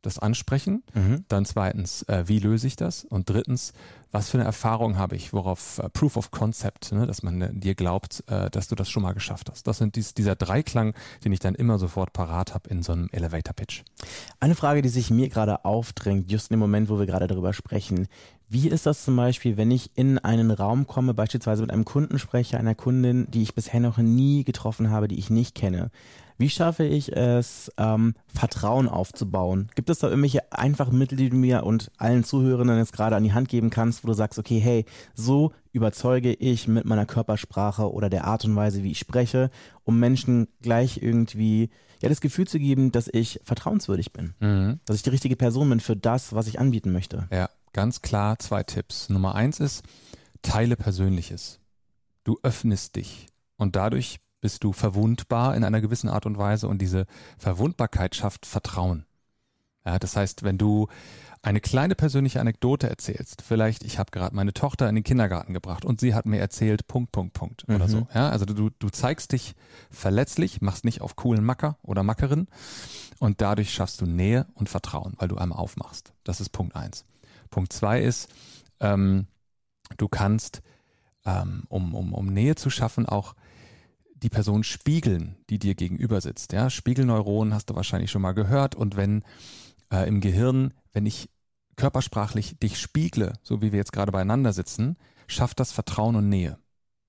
Das 0.00 0.20
ansprechen. 0.20 0.84
Mhm. 0.94 1.24
Dann 1.26 1.44
zweitens, 1.44 2.02
äh, 2.04 2.28
wie 2.28 2.38
löse 2.38 2.68
ich 2.68 2.76
das? 2.76 3.04
Und 3.04 3.28
drittens, 3.28 3.72
was 4.12 4.30
für 4.30 4.38
eine 4.38 4.44
Erfahrung 4.44 4.96
habe 4.96 5.16
ich, 5.16 5.32
worauf 5.32 5.80
äh, 5.80 5.88
Proof 5.88 6.16
of 6.16 6.30
Concept, 6.30 6.92
ne, 6.92 7.04
dass 7.04 7.24
man 7.24 7.42
äh, 7.42 7.52
dir 7.52 7.74
glaubt, 7.74 8.22
äh, 8.28 8.48
dass 8.48 8.68
du 8.68 8.76
das 8.76 8.88
schon 8.88 9.02
mal 9.02 9.12
geschafft 9.12 9.50
hast. 9.50 9.66
Das 9.66 9.78
sind 9.78 9.96
dies, 9.96 10.14
dieser 10.14 10.36
Dreiklang, 10.36 10.94
den 11.24 11.32
ich 11.32 11.40
dann 11.40 11.56
immer 11.56 11.80
sofort 11.80 12.12
parat 12.12 12.54
habe 12.54 12.70
in 12.70 12.84
so 12.84 12.92
einem 12.92 13.08
Elevator 13.10 13.54
Pitch. 13.54 13.82
Eine 14.38 14.54
Frage, 14.54 14.82
die 14.82 14.88
sich 14.88 15.10
mir 15.10 15.28
gerade 15.28 15.64
aufdrängt, 15.64 16.30
just 16.30 16.50
in 16.50 16.54
dem 16.54 16.60
Moment, 16.60 16.88
wo 16.88 17.00
wir 17.00 17.06
gerade 17.06 17.26
darüber 17.26 17.52
sprechen. 17.52 18.06
Wie 18.50 18.68
ist 18.68 18.86
das 18.86 19.04
zum 19.04 19.14
Beispiel, 19.16 19.56
wenn 19.58 19.70
ich 19.70 19.90
in 19.94 20.18
einen 20.18 20.50
Raum 20.50 20.86
komme, 20.86 21.12
beispielsweise 21.12 21.62
mit 21.62 21.70
einem 21.70 21.84
Kunden 21.84 22.18
spreche, 22.18 22.58
einer 22.58 22.74
Kundin, 22.74 23.26
die 23.30 23.42
ich 23.42 23.54
bisher 23.54 23.78
noch 23.80 23.98
nie 23.98 24.42
getroffen 24.44 24.90
habe, 24.90 25.06
die 25.06 25.18
ich 25.18 25.28
nicht 25.28 25.54
kenne? 25.54 25.90
Wie 26.38 26.48
schaffe 26.48 26.84
ich 26.84 27.14
es, 27.14 27.70
ähm, 27.78 28.14
Vertrauen 28.32 28.88
aufzubauen? 28.88 29.68
Gibt 29.74 29.90
es 29.90 29.98
da 29.98 30.08
irgendwelche 30.08 30.52
einfachen 30.52 30.96
Mittel, 30.96 31.16
die 31.18 31.28
du 31.30 31.36
mir 31.36 31.64
und 31.64 31.90
allen 31.98 32.22
Zuhörenden 32.24 32.78
jetzt 32.78 32.92
gerade 32.92 33.16
an 33.16 33.24
die 33.24 33.32
Hand 33.32 33.48
geben 33.48 33.70
kannst, 33.70 34.04
wo 34.04 34.06
du 34.06 34.14
sagst, 34.14 34.38
okay, 34.38 34.60
hey, 34.60 34.84
so 35.14 35.52
überzeuge 35.72 36.32
ich 36.32 36.68
mit 36.68 36.84
meiner 36.84 37.06
Körpersprache 37.06 37.92
oder 37.92 38.08
der 38.08 38.24
Art 38.24 38.44
und 38.44 38.54
Weise, 38.54 38.82
wie 38.84 38.92
ich 38.92 38.98
spreche, 39.00 39.50
um 39.84 39.98
Menschen 39.98 40.46
gleich 40.62 41.02
irgendwie 41.02 41.70
ja 42.00 42.08
das 42.08 42.20
Gefühl 42.20 42.46
zu 42.46 42.60
geben, 42.60 42.92
dass 42.92 43.08
ich 43.12 43.40
vertrauenswürdig 43.42 44.12
bin, 44.12 44.34
Mhm. 44.40 44.78
dass 44.86 44.94
ich 44.96 45.02
die 45.02 45.10
richtige 45.10 45.34
Person 45.36 45.68
bin 45.68 45.80
für 45.80 45.96
das, 45.96 46.32
was 46.32 46.46
ich 46.46 46.60
anbieten 46.60 46.92
möchte. 46.92 47.26
Ja, 47.32 47.48
ganz 47.72 48.02
klar 48.02 48.38
zwei 48.38 48.62
Tipps. 48.62 49.08
Nummer 49.08 49.34
eins 49.34 49.60
ist, 49.60 49.82
teile 50.42 50.76
Persönliches. 50.76 51.60
Du 52.24 52.38
öffnest 52.42 52.96
dich 52.96 53.26
und 53.56 53.76
dadurch 53.76 54.20
bist 54.40 54.62
du 54.64 54.72
verwundbar 54.72 55.56
in 55.56 55.64
einer 55.64 55.80
gewissen 55.80 56.08
Art 56.08 56.26
und 56.26 56.38
Weise 56.38 56.68
und 56.68 56.80
diese 56.80 57.06
Verwundbarkeit 57.38 58.14
schafft 58.14 58.46
Vertrauen. 58.46 59.04
Ja, 59.84 59.98
das 59.98 60.16
heißt, 60.16 60.42
wenn 60.42 60.58
du 60.58 60.88
eine 61.40 61.60
kleine 61.60 61.94
persönliche 61.94 62.40
Anekdote 62.40 62.90
erzählst, 62.90 63.42
vielleicht 63.42 63.82
ich 63.84 63.98
habe 63.98 64.10
gerade 64.10 64.34
meine 64.36 64.52
Tochter 64.52 64.88
in 64.88 64.96
den 64.96 65.04
Kindergarten 65.04 65.54
gebracht 65.54 65.84
und 65.84 65.98
sie 66.00 66.14
hat 66.14 66.26
mir 66.26 66.38
erzählt 66.38 66.86
Punkt 66.88 67.10
Punkt 67.12 67.32
Punkt 67.32 67.64
oder 67.68 67.86
Mhm. 67.86 67.90
so. 67.90 68.08
Ja, 68.14 68.28
also 68.28 68.44
du 68.44 68.70
du 68.70 68.90
zeigst 68.90 69.32
dich 69.32 69.54
verletzlich, 69.90 70.60
machst 70.60 70.84
nicht 70.84 71.00
auf 71.00 71.16
coolen 71.16 71.44
Macker 71.44 71.78
oder 71.82 72.02
Mackerin 72.02 72.48
und 73.18 73.40
dadurch 73.40 73.72
schaffst 73.72 74.00
du 74.00 74.06
Nähe 74.06 74.46
und 74.54 74.68
Vertrauen, 74.68 75.14
weil 75.18 75.28
du 75.28 75.36
einmal 75.36 75.58
aufmachst. 75.58 76.12
Das 76.24 76.40
ist 76.40 76.50
Punkt 76.50 76.76
eins. 76.76 77.04
Punkt 77.48 77.72
zwei 77.72 78.00
ist, 78.00 78.28
ähm, 78.80 79.26
du 79.96 80.08
kannst, 80.08 80.62
ähm, 81.24 81.64
um, 81.68 81.94
um, 81.94 82.12
um 82.12 82.26
Nähe 82.26 82.54
zu 82.54 82.70
schaffen, 82.70 83.06
auch 83.06 83.34
die 84.14 84.30
Person 84.30 84.64
spiegeln, 84.64 85.36
die 85.48 85.58
dir 85.58 85.74
gegenüber 85.74 86.20
sitzt. 86.20 86.52
Ja? 86.52 86.70
Spiegelneuronen 86.70 87.54
hast 87.54 87.70
du 87.70 87.76
wahrscheinlich 87.76 88.10
schon 88.10 88.22
mal 88.22 88.32
gehört. 88.32 88.74
Und 88.74 88.96
wenn 88.96 89.22
äh, 89.92 90.08
im 90.08 90.20
Gehirn, 90.20 90.74
wenn 90.92 91.06
ich 91.06 91.30
körpersprachlich 91.76 92.58
dich 92.58 92.78
spiegle, 92.78 93.34
so 93.42 93.62
wie 93.62 93.72
wir 93.72 93.78
jetzt 93.78 93.92
gerade 93.92 94.12
beieinander 94.12 94.52
sitzen, 94.52 94.96
schafft 95.26 95.60
das 95.60 95.72
Vertrauen 95.72 96.16
und 96.16 96.28
Nähe, 96.28 96.58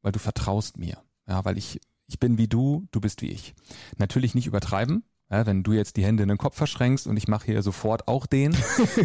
weil 0.01 0.11
du 0.11 0.19
vertraust 0.19 0.77
mir. 0.77 1.01
Ja, 1.27 1.43
weil 1.45 1.57
ich, 1.57 1.81
ich 2.07 2.19
bin 2.19 2.37
wie 2.37 2.47
du, 2.47 2.87
du 2.91 3.01
bist 3.01 3.21
wie 3.21 3.31
ich. 3.31 3.55
Natürlich 3.97 4.35
nicht 4.35 4.47
übertreiben. 4.47 5.03
Ja, 5.31 5.45
wenn 5.45 5.61
du 5.61 5.73
jetzt 5.73 5.95
die 5.97 6.03
Hände 6.03 6.23
in 6.23 6.29
den 6.29 6.39
Kopf 6.39 6.57
verschränkst 6.57 7.05
und 7.05 7.15
ich 7.15 7.27
mache 7.27 7.45
hier 7.45 7.61
sofort 7.61 8.07
auch 8.07 8.25
den, 8.25 8.55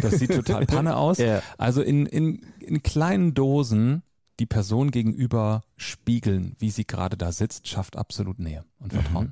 das 0.01 0.13
sieht 0.15 0.33
total 0.33 0.65
Panne 0.67 0.97
aus. 0.97 1.19
Ja. 1.19 1.41
Also 1.57 1.81
in, 1.81 2.07
in, 2.07 2.41
in 2.59 2.81
kleinen 2.81 3.35
Dosen 3.35 4.01
die 4.39 4.45
Person 4.45 4.91
gegenüber 4.91 5.61
spiegeln, 5.77 6.55
wie 6.59 6.71
sie 6.71 6.85
gerade 6.85 7.15
da 7.15 7.31
sitzt, 7.31 7.67
schafft 7.67 7.95
absolut 7.95 8.39
Nähe 8.39 8.65
und 8.79 8.93
Vertrauen. 8.93 9.31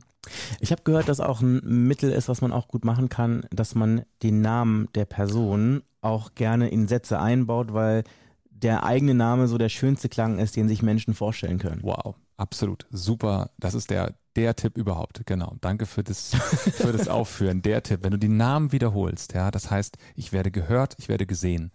Ich 0.62 0.72
habe 0.72 0.84
gehört, 0.84 1.10
dass 1.10 1.20
auch 1.20 1.42
ein 1.42 1.88
Mittel 1.88 2.12
ist, 2.12 2.30
was 2.30 2.42
man 2.42 2.54
auch 2.54 2.68
gut 2.68 2.86
machen 2.86 3.10
kann, 3.10 3.46
dass 3.52 3.76
man 3.76 4.04
den 4.22 4.42
Namen 4.42 4.88
der 4.96 5.06
Person 5.06 5.84
auch 6.02 6.36
gerne 6.36 6.70
in 6.70 6.88
Sätze 6.88 7.20
einbaut, 7.20 7.74
weil 7.74 8.04
der 8.50 8.84
eigene 8.84 9.14
Name 9.14 9.48
so 9.48 9.58
der 9.58 9.70
schönste 9.70 10.08
Klang 10.08 10.40
ist, 10.40 10.56
den 10.56 10.70
sich 10.70 10.82
Menschen 10.82 11.14
vorstellen 11.14 11.60
können. 11.60 11.82
Wow, 11.84 12.16
absolut. 12.38 12.86
Super. 12.92 13.52
Das 13.58 13.74
ist 13.74 13.90
der, 13.90 14.14
der 14.36 14.56
Tipp 14.56 14.78
überhaupt. 14.78 15.26
Genau. 15.26 15.56
Danke 15.62 15.86
für 15.86 16.04
das, 16.04 16.36
für 16.36 16.92
das 16.92 17.08
Aufführen. 17.08 17.62
Der 17.62 17.84
Tipp. 17.84 18.00
Wenn 18.04 18.12
du 18.12 18.20
die 18.20 18.28
Namen 18.28 18.72
wiederholst, 18.72 19.34
ja, 19.34 19.52
das 19.52 19.70
heißt, 19.70 19.98
ich 20.16 20.32
werde 20.34 20.52
gehört, 20.52 20.96
ich 20.98 21.10
werde 21.10 21.26
gesehen. 21.26 21.72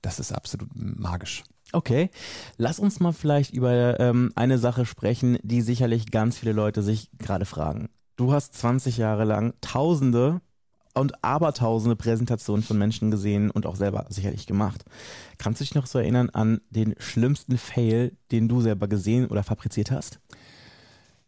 Das 0.00 0.18
ist 0.18 0.32
absolut 0.32 0.70
magisch. 0.74 1.44
Okay, 1.72 2.10
lass 2.58 2.78
uns 2.78 3.00
mal 3.00 3.12
vielleicht 3.12 3.54
über 3.54 3.98
ähm, 3.98 4.30
eine 4.34 4.58
Sache 4.58 4.84
sprechen, 4.84 5.38
die 5.42 5.62
sicherlich 5.62 6.10
ganz 6.10 6.36
viele 6.36 6.52
Leute 6.52 6.82
sich 6.82 7.10
gerade 7.18 7.46
fragen. 7.46 7.88
Du 8.16 8.32
hast 8.32 8.54
20 8.54 8.98
Jahre 8.98 9.24
lang 9.24 9.54
Tausende 9.62 10.42
und 10.94 11.24
Abertausende 11.24 11.96
Präsentationen 11.96 12.62
von 12.62 12.76
Menschen 12.76 13.10
gesehen 13.10 13.50
und 13.50 13.64
auch 13.64 13.76
selber 13.76 14.04
sicherlich 14.10 14.46
gemacht. 14.46 14.84
Kannst 15.38 15.60
du 15.60 15.64
dich 15.64 15.74
noch 15.74 15.86
so 15.86 15.98
erinnern 15.98 16.28
an 16.30 16.60
den 16.68 16.94
schlimmsten 16.98 17.56
Fail, 17.56 18.16
den 18.30 18.48
du 18.48 18.60
selber 18.60 18.88
gesehen 18.88 19.26
oder 19.26 19.42
fabriziert 19.42 19.90
hast? 19.90 20.20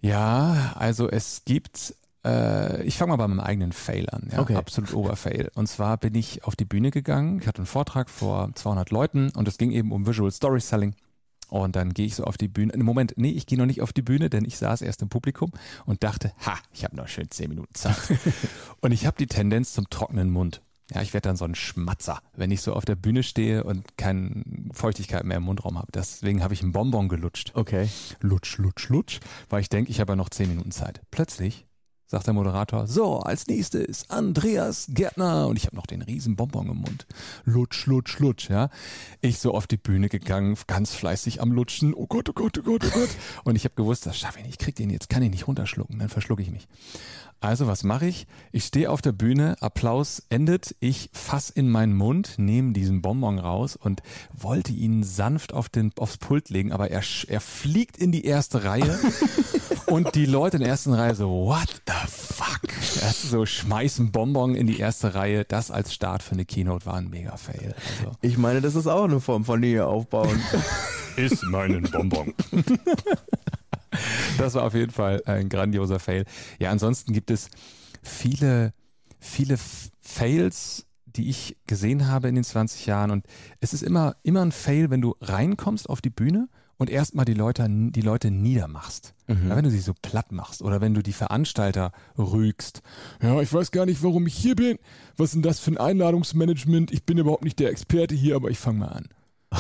Ja, 0.05 0.73
also 0.77 1.09
es 1.09 1.43
gibt, 1.47 1.95
äh, 2.27 2.83
ich 2.83 2.99
fange 2.99 3.11
mal 3.11 3.17
bei 3.17 3.27
meinem 3.27 3.41
eigenen 3.41 3.73
Fail 3.73 4.09
an, 4.11 4.29
ja, 4.31 4.41
Okay. 4.41 4.55
absolut 4.55 4.93
Oberfail. 4.93 5.51
Und 5.55 5.67
zwar 5.67 5.97
bin 5.97 6.15
ich 6.15 6.45
auf 6.45 6.57
die 6.57 6.67
Bühne 6.67 6.91
gegangen, 6.91 7.39
ich 7.41 7.47
hatte 7.47 7.59
einen 7.59 7.67
Vortrag 7.67 8.11
vor 8.11 8.51
200 8.55 8.91
Leuten 8.91 9.31
und 9.31 9.49
es 9.49 9.57
ging 9.57 9.71
eben 9.71 9.93
um 9.93 10.07
Visual 10.07 10.31
Storytelling. 10.31 10.95
Und 11.49 11.77
dann 11.77 11.95
gehe 11.95 12.07
ich 12.07 12.17
so 12.17 12.25
auf 12.25 12.37
die 12.37 12.49
Bühne. 12.49 12.73
Im 12.73 12.85
Moment, 12.85 13.15
nee, 13.17 13.31
ich 13.31 13.47
gehe 13.47 13.57
noch 13.57 13.67
nicht 13.67 13.81
auf 13.81 13.93
die 13.93 14.03
Bühne, 14.03 14.29
denn 14.29 14.45
ich 14.45 14.57
saß 14.59 14.83
erst 14.83 15.03
im 15.03 15.09
Publikum 15.09 15.53
und 15.87 16.03
dachte, 16.03 16.33
ha, 16.45 16.59
ich 16.73 16.85
habe 16.85 16.97
noch 16.97 17.07
schön 17.07 17.31
10 17.31 17.49
Minuten 17.49 17.75
Zeit. 17.75 17.97
und 18.81 18.93
ich 18.93 19.07
habe 19.07 19.17
die 19.19 19.27
Tendenz 19.27 19.73
zum 19.73 19.89
trockenen 19.89 20.31
Mund. 20.31 20.63
Ja, 20.93 21.01
ich 21.01 21.15
werde 21.15 21.29
dann 21.29 21.37
so 21.37 21.47
ein 21.47 21.55
Schmatzer, 21.55 22.21
wenn 22.37 22.51
ich 22.51 22.61
so 22.61 22.75
auf 22.75 22.85
der 22.85 22.95
Bühne 22.97 23.23
stehe 23.23 23.65
und 23.65 23.97
keine 23.97 24.45
Feuchtigkeit 24.73 25.25
mehr 25.25 25.39
im 25.39 25.45
Mundraum 25.45 25.79
habe. 25.79 25.91
Deswegen 25.93 26.43
habe 26.43 26.53
ich 26.53 26.63
einen 26.63 26.73
Bonbon 26.73 27.09
gelutscht 27.09 27.53
Okay. 27.55 27.89
lutsch, 28.21 28.59
lutsch, 28.59 28.89
lutsch, 28.91 29.21
weil 29.49 29.63
ich 29.63 29.71
denke, 29.71 29.91
ich 29.91 30.01
habe 30.01 30.13
ja 30.13 30.17
noch 30.17 30.29
zehn 30.29 30.49
Minuten 30.49 30.73
Zeit. 30.73 31.01
Plötzlich 31.11 31.67
sagt 32.07 32.27
der 32.27 32.35
Moderator, 32.35 32.87
so, 32.87 33.21
als 33.21 33.47
nächstes 33.47 34.11
Andreas 34.11 34.87
Gärtner 34.91 35.49
und 35.49 35.57
ich 35.57 35.67
habe 35.67 35.75
noch 35.75 35.87
den 35.87 36.03
riesen 36.03 36.37
Bonbon 36.37 36.69
im 36.69 36.77
Mund. 36.77 37.07
Lutsch, 37.45 37.87
lutsch, 37.87 38.19
lutsch, 38.19 38.51
ja. 38.51 38.69
Ich 39.23 39.39
so 39.39 39.55
auf 39.55 39.67
die 39.67 39.79
Bühne 39.79 40.11
gegangen, 40.11 40.57
ganz 40.67 40.93
fleißig 40.95 41.41
am 41.41 41.51
Lutschen. 41.51 41.95
Oh 41.95 42.07
Gott, 42.07 42.29
oh 42.29 42.35
Gott, 42.35 42.59
oh 42.59 42.63
Gott, 42.63 42.85
oh 42.87 42.91
Gott. 42.91 43.09
Und 43.45 43.57
ich 43.57 43.65
habe 43.65 43.75
gewusst, 43.75 44.05
das 44.05 44.19
schaffe 44.19 44.39
ich 44.41 44.45
nicht, 44.45 44.61
ich 44.61 44.65
krieg 44.65 44.77
den 44.77 44.91
jetzt, 44.91 45.09
kann 45.09 45.23
ich 45.23 45.31
nicht 45.31 45.49
runterschlucken, 45.49 45.99
dann 45.99 46.11
verschlucke 46.11 46.43
ich 46.43 46.51
mich. 46.51 46.69
Also 47.45 47.67
was 47.67 47.85
mache 47.85 48.07
ich? 48.07 48.27
Ich 48.53 48.65
stehe 48.65 48.89
auf 48.91 49.03
der 49.03 49.13
Bühne, 49.13 49.57
Applaus 49.61 50.23
endet, 50.31 50.75
ich 50.81 51.11
fass 51.13 51.51
in 51.51 51.69
meinen 51.69 51.95
Mund, 51.95 52.37
nehme 52.39 52.73
diesen 52.73 53.03
Bonbon 53.03 53.39
raus 53.39 53.77
und 53.77 54.01
wollte 54.33 54.73
ihn 54.73 55.03
sanft 55.05 55.53
auf 55.53 55.69
den, 55.69 55.93
aufs 55.99 56.17
Pult 56.17 56.49
legen, 56.49 56.73
aber 56.73 56.91
er, 56.91 57.03
sch- 57.03 57.29
er 57.29 57.43
fliegt 57.43 57.99
in 57.99 58.13
die 58.13 58.25
erste 58.25 58.65
Reihe 58.65 58.99
und 59.89 60.15
die 60.15 60.25
Leute 60.25 60.57
in 60.57 60.63
der 60.63 60.71
ersten 60.71 60.95
Reihe 60.95 61.15
so, 61.15 61.29
what 61.29 61.83
the 61.87 61.93
fuck? 62.09 62.63
Das 63.03 63.25
ist 63.25 63.31
so, 63.31 63.45
schmeißen 63.45 64.11
Bonbon 64.11 64.55
in 64.55 64.67
die 64.67 64.79
erste 64.79 65.15
Reihe. 65.15 65.45
Das 65.45 65.71
als 65.71 65.93
Start 65.93 66.23
für 66.23 66.33
eine 66.33 66.47
Keynote 66.47 66.87
war 66.87 66.95
ein 66.95 67.11
mega 67.11 67.37
Fail. 67.37 67.75
Also, 67.99 68.17
Ich 68.23 68.39
meine, 68.39 68.63
das 68.63 68.75
ist 68.75 68.87
auch 68.87 69.05
eine 69.05 69.21
Form 69.21 69.45
von 69.45 69.61
Nähe 69.61 69.85
aufbauen. 69.87 70.41
Iss 71.17 71.43
meinen 71.43 71.83
Bonbon. 71.91 72.33
das 74.39 74.55
war 74.55 74.65
auf 74.65 74.75
jeden 74.75 74.93
Fall 74.93 75.23
ein 75.27 75.49
grandioser 75.49 75.99
Fail. 75.99 76.25
Ja, 76.59 76.71
ansonsten 76.71 77.13
gibt 77.13 77.31
es 77.31 77.49
viele, 78.03 78.73
viele 79.19 79.57
Fails, 80.01 80.87
die 81.07 81.29
ich 81.31 81.57
gesehen 81.67 82.09
habe 82.09 82.29
in 82.29 82.35
den 82.35 82.45
20 82.45 82.87
Jahren. 82.87 83.11
Und 83.11 83.27
es 83.61 83.73
ist 83.73 83.83
immer, 83.83 84.17
immer 84.23 84.43
ein 84.43 84.53
Fail, 84.53 84.91
wenn 84.91 85.01
du 85.01 85.15
reinkommst 85.21 85.89
auf 85.89 86.01
die 86.01 86.11
Bühne 86.11 86.49
und 86.77 86.91
erstmal 86.91 87.25
die 87.25 87.35
Leute, 87.35 87.67
die 87.69 88.01
Leute 88.01 88.31
niedermachst. 88.31 89.15
Ja, 89.29 89.57
wenn 89.57 89.65
du 89.65 89.71
sie 89.71 89.79
so 89.79 89.95
platt 90.03 90.33
machst 90.33 90.61
oder 90.61 90.81
wenn 90.81 90.93
du 90.93 91.03
die 91.03 91.13
Veranstalter 91.13 91.93
rügst. 92.19 92.83
Ja, 93.23 93.41
ich 93.41 93.53
weiß 93.53 93.71
gar 93.71 93.87
nicht, 93.87 94.03
warum 94.03 94.27
ich 94.27 94.35
hier 94.35 94.57
bin. 94.57 94.79
Was 95.17 95.27
ist 95.27 95.35
denn 95.35 95.43
das 95.43 95.61
für 95.61 95.71
ein 95.71 95.79
Einladungsmanagement? 95.79 96.93
Ich 96.93 97.05
bin 97.05 97.17
überhaupt 97.17 97.45
nicht 97.45 97.59
der 97.59 97.71
Experte 97.71 98.15
hier, 98.15 98.37
aber 98.37 98.51
ich 98.51 98.59
fange 98.59 98.81
mal 98.81 98.89
an. 98.89 99.09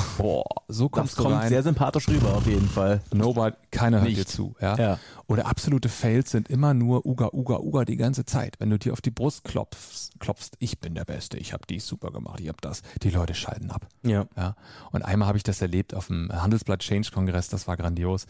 Boah, 0.19 0.45
so 0.69 0.89
kommst 0.89 1.17
Das 1.17 1.25
kommt 1.25 1.37
rein. 1.37 1.49
sehr 1.49 1.63
sympathisch 1.63 2.09
rüber 2.09 2.35
auf 2.35 2.47
jeden 2.47 2.69
Fall. 2.69 3.01
Nobody, 3.13 3.57
keiner 3.71 3.99
hört 3.99 4.09
Nicht. 4.09 4.19
dir 4.21 4.27
zu. 4.27 4.55
Ja? 4.61 4.77
Ja. 4.77 4.99
Oder 5.27 5.47
absolute 5.47 5.89
Fails 5.89 6.31
sind 6.31 6.49
immer 6.49 6.75
nur 6.75 7.07
Uga, 7.07 7.31
Uga, 7.33 7.59
Uga 7.59 7.85
die 7.85 7.97
ganze 7.97 8.25
Zeit. 8.25 8.61
Wenn 8.61 8.71
du 8.71 8.79
dir 8.79 8.93
auf 8.93 9.01
die 9.01 9.11
Brust 9.11 9.45
klopfst, 9.45 10.11
klopfst 10.21 10.53
ich 10.59 10.81
bin 10.81 10.95
der 10.95 11.05
Beste, 11.05 11.39
ich 11.39 11.53
habe 11.53 11.65
dies 11.69 11.87
super 11.87 12.11
gemacht, 12.11 12.41
ich 12.41 12.49
habe 12.49 12.59
das. 12.61 12.83
Die 13.03 13.11
Leute 13.11 13.35
schalten 13.35 13.71
ab. 13.71 13.87
Ja. 14.03 14.27
Ja. 14.37 14.57
Und 14.93 15.03
einmal 15.03 15.29
habe 15.29 15.39
ich 15.39 15.45
das 15.45 15.61
erlebt 15.63 15.95
auf 15.95 16.09
dem 16.09 16.31
Handelsblatt 16.33 16.81
Change 16.81 17.11
Kongress, 17.13 17.49
das 17.49 17.67
war 17.67 17.77
grandios. 17.77 18.27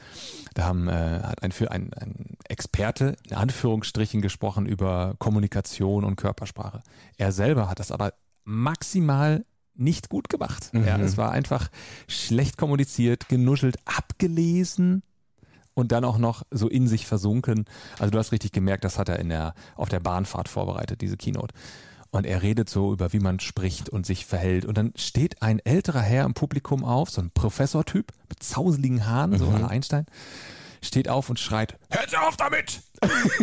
Da 0.55 0.64
haben, 0.64 0.88
äh, 0.88 1.20
hat 1.22 1.42
ein, 1.42 1.53
ein, 1.68 1.92
ein 1.94 2.37
Experte 2.48 3.16
in 3.29 3.37
Anführungsstrichen 3.37 4.20
gesprochen 4.20 4.66
über 4.66 5.14
Kommunikation 5.18 6.05
und 6.05 6.16
Körpersprache. 6.16 6.83
Er 7.16 7.33
selber 7.33 7.68
hat 7.68 7.81
das 7.81 7.90
aber 7.90 8.12
maximal 8.44 9.44
nicht 9.75 10.09
gut 10.09 10.29
gemacht. 10.29 10.71
Ja, 10.73 10.99
es 10.99 11.17
war 11.17 11.33
einfach 11.33 11.69
schlecht 12.09 12.57
kommuniziert, 12.57 13.29
genuschelt, 13.29 13.77
abgelesen 13.85 15.03
und 15.75 15.93
dann 15.93 16.05
auch 16.05 16.19
noch 16.19 16.43
so 16.51 16.69
in 16.69 16.87
sich 16.89 17.07
versunken. 17.07 17.65
Also 17.99 18.11
du 18.11 18.19
hast 18.19 18.33
richtig 18.33 18.53
gemerkt, 18.53 18.85
das 18.85 18.99
hat 18.99 19.09
er 19.09 19.19
in 19.19 19.29
der, 19.29 19.55
auf 19.77 19.89
der 19.89 20.01
Bahnfahrt 20.01 20.49
vorbereitet, 20.49 21.01
diese 21.01 21.17
Keynote. 21.17 21.55
Und 22.11 22.27
er 22.27 22.43
redet 22.43 22.71
so 22.71 22.93
über, 22.93 23.13
wie 23.13 23.19
man 23.19 23.41
spricht 23.41 23.89
und 23.89 24.07
sich 24.07 24.25
verhält. 24.25 24.65
Und 24.65 24.79
dann 24.79 24.93
steht 24.95 25.43
ein 25.43 25.59
älterer 25.59 26.01
Herr 26.01 26.25
im 26.25 26.35
Publikum 26.35 26.85
auf, 26.85 27.11
so 27.11 27.21
ein 27.21 27.33
Professortyp 27.33 28.13
mit 28.29 28.41
zauseligen 28.41 29.05
Haaren, 29.05 29.37
so 29.37 29.47
à 29.47 29.59
la 29.59 29.67
Einstein, 29.67 30.07
steht 30.81 31.09
auf 31.09 31.29
und 31.29 31.41
schreit, 31.41 31.77
hört 31.91 32.17
auf 32.17 32.37
damit! 32.37 32.83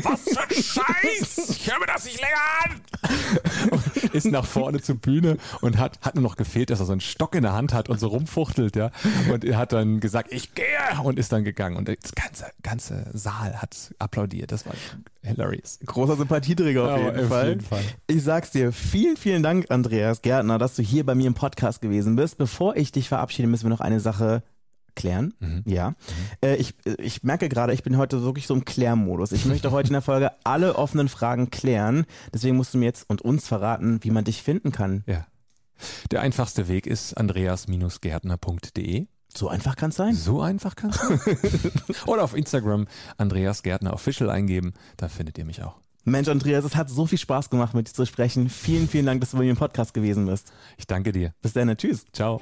Was 0.04 0.24
für 0.24 0.42
ein 0.42 0.50
Scheiß! 0.64 1.50
Ich 1.50 1.70
höre 1.70 1.80
mir 1.80 1.88
das 1.88 2.06
nicht 2.06 2.22
länger 2.22 2.38
an! 2.64 3.81
ist 4.14 4.26
nach 4.26 4.46
vorne 4.46 4.82
zur 4.82 4.96
Bühne 4.96 5.38
und 5.62 5.78
hat, 5.78 6.00
hat 6.02 6.16
nur 6.16 6.24
noch 6.24 6.36
gefehlt, 6.36 6.70
dass 6.70 6.80
er 6.80 6.86
so 6.86 6.92
einen 6.92 7.02
Stock 7.02 7.36
in 7.36 7.44
der 7.44 7.54
Hand 7.54 7.74
hat 7.74 7.90
und 7.90 8.00
so 8.00 8.08
rumfuchtelt, 8.08 8.76
ja. 8.76 8.92
Und 9.32 9.44
er 9.44 9.58
hat 9.58 9.74
dann 9.74 10.00
gesagt, 10.00 10.32
ich 10.32 10.54
gehe 10.56 10.66
und 11.04 11.18
ist 11.20 11.32
dann 11.32 11.44
gegangen. 11.44 11.78
Und 11.78 11.88
das 11.88 12.14
ganze, 12.16 12.46
ganze 12.64 13.06
Saal 13.14 13.62
hat 13.62 13.94
applaudiert. 14.00 14.52
Das 14.52 14.66
war 14.66 14.74
hilarious. 15.24 15.80
Großer 15.86 16.16
Sympathieträger 16.18 16.84
auf, 16.84 17.00
Ja, 17.00 17.06
jeden, 17.08 17.20
auf 17.22 17.28
Fall. 17.28 17.50
jeden 17.50 17.62
Fall. 17.62 17.84
Ich 18.08 18.24
sag's 18.24 18.52
dir, 18.52 18.72
vielen, 18.72 19.18
vielen 19.18 19.44
Dank, 19.44 19.66
Andreas 19.70 20.22
Gärtner, 20.22 20.58
dass 20.58 20.76
du 20.76 20.82
hier 20.84 21.06
bei 21.06 21.16
mir 21.16 21.28
im 21.28 21.34
Podcast 21.34 21.82
gewesen 21.82 22.16
bist. 22.16 22.38
Bevor 22.38 22.76
ich 22.76 22.92
dich 22.92 23.08
verabschiede, 23.10 23.48
müssen 23.48 23.66
wir 23.66 23.70
noch 23.70 23.82
eine 23.82 24.00
Sache 24.00 24.44
klären. 24.96 25.34
Mhm. 25.40 25.64
Ja. 25.66 25.96
Äh, 26.44 26.56
ich, 26.56 26.74
ich 26.98 27.24
merke 27.24 27.50
gerade, 27.50 27.74
ich 27.74 27.84
bin 27.84 27.98
heute 27.98 28.24
wirklich 28.24 28.48
so 28.48 28.54
im 28.54 28.66
Klärmodus. 28.66 29.32
Ich 29.32 29.46
möchte 29.46 29.72
heute 29.72 29.88
in 29.88 29.94
der 29.94 30.02
Folge 30.02 30.32
alle 30.44 30.76
offenen 30.76 31.10
Fragen 31.10 31.50
klären. 31.50 32.06
Deswegen 32.34 32.58
musst 32.58 32.74
du 32.74 32.78
mir 32.78 32.86
jetzt 32.86 33.10
und 33.10 33.22
uns 33.22 33.48
verraten, 33.48 34.00
wie 34.04 34.12
man 34.12 34.24
dich 34.24 34.44
finden 34.44 34.72
kann. 34.72 35.04
Ja. 35.08 35.26
Der 36.12 36.22
einfachste 36.22 36.68
Weg 36.68 36.86
ist 36.88 37.14
andreas-gärtner.de. 37.14 39.08
So 39.36 39.48
einfach 39.48 39.76
kann's 39.76 39.96
sein. 39.96 40.14
So 40.14 40.42
einfach 40.42 40.76
kannst 40.76 41.02
du. 41.02 41.18
Oder 42.06 42.24
auf 42.24 42.36
Instagram 42.36 42.88
Andreas 43.18 43.64
Gärtner 43.64 43.94
Official 43.94 44.30
eingeben, 44.30 44.74
da 44.98 45.08
findet 45.08 45.38
ihr 45.38 45.46
mich 45.46 45.64
auch. 45.64 45.78
Mensch, 46.04 46.28
Andreas, 46.28 46.66
es 46.66 46.76
hat 46.76 46.90
so 46.90 47.06
viel 47.06 47.20
Spaß 47.20 47.50
gemacht, 47.50 47.74
mit 47.76 47.88
dir 47.88 47.94
zu 47.94 48.06
sprechen. 48.06 48.50
Vielen, 48.50 48.88
vielen 48.88 49.06
Dank, 49.06 49.22
dass 49.22 49.32
du 49.32 49.38
bei 49.38 49.44
mir 49.44 49.52
im 49.52 49.58
Podcast 49.58 49.94
gewesen 49.94 50.26
bist. 50.26 50.52
Ich 50.78 50.88
danke 50.88 51.12
dir. 51.12 51.34
Bis 51.42 51.54
dann, 51.54 51.76
tschüss. 51.78 52.06
Ciao. 52.12 52.42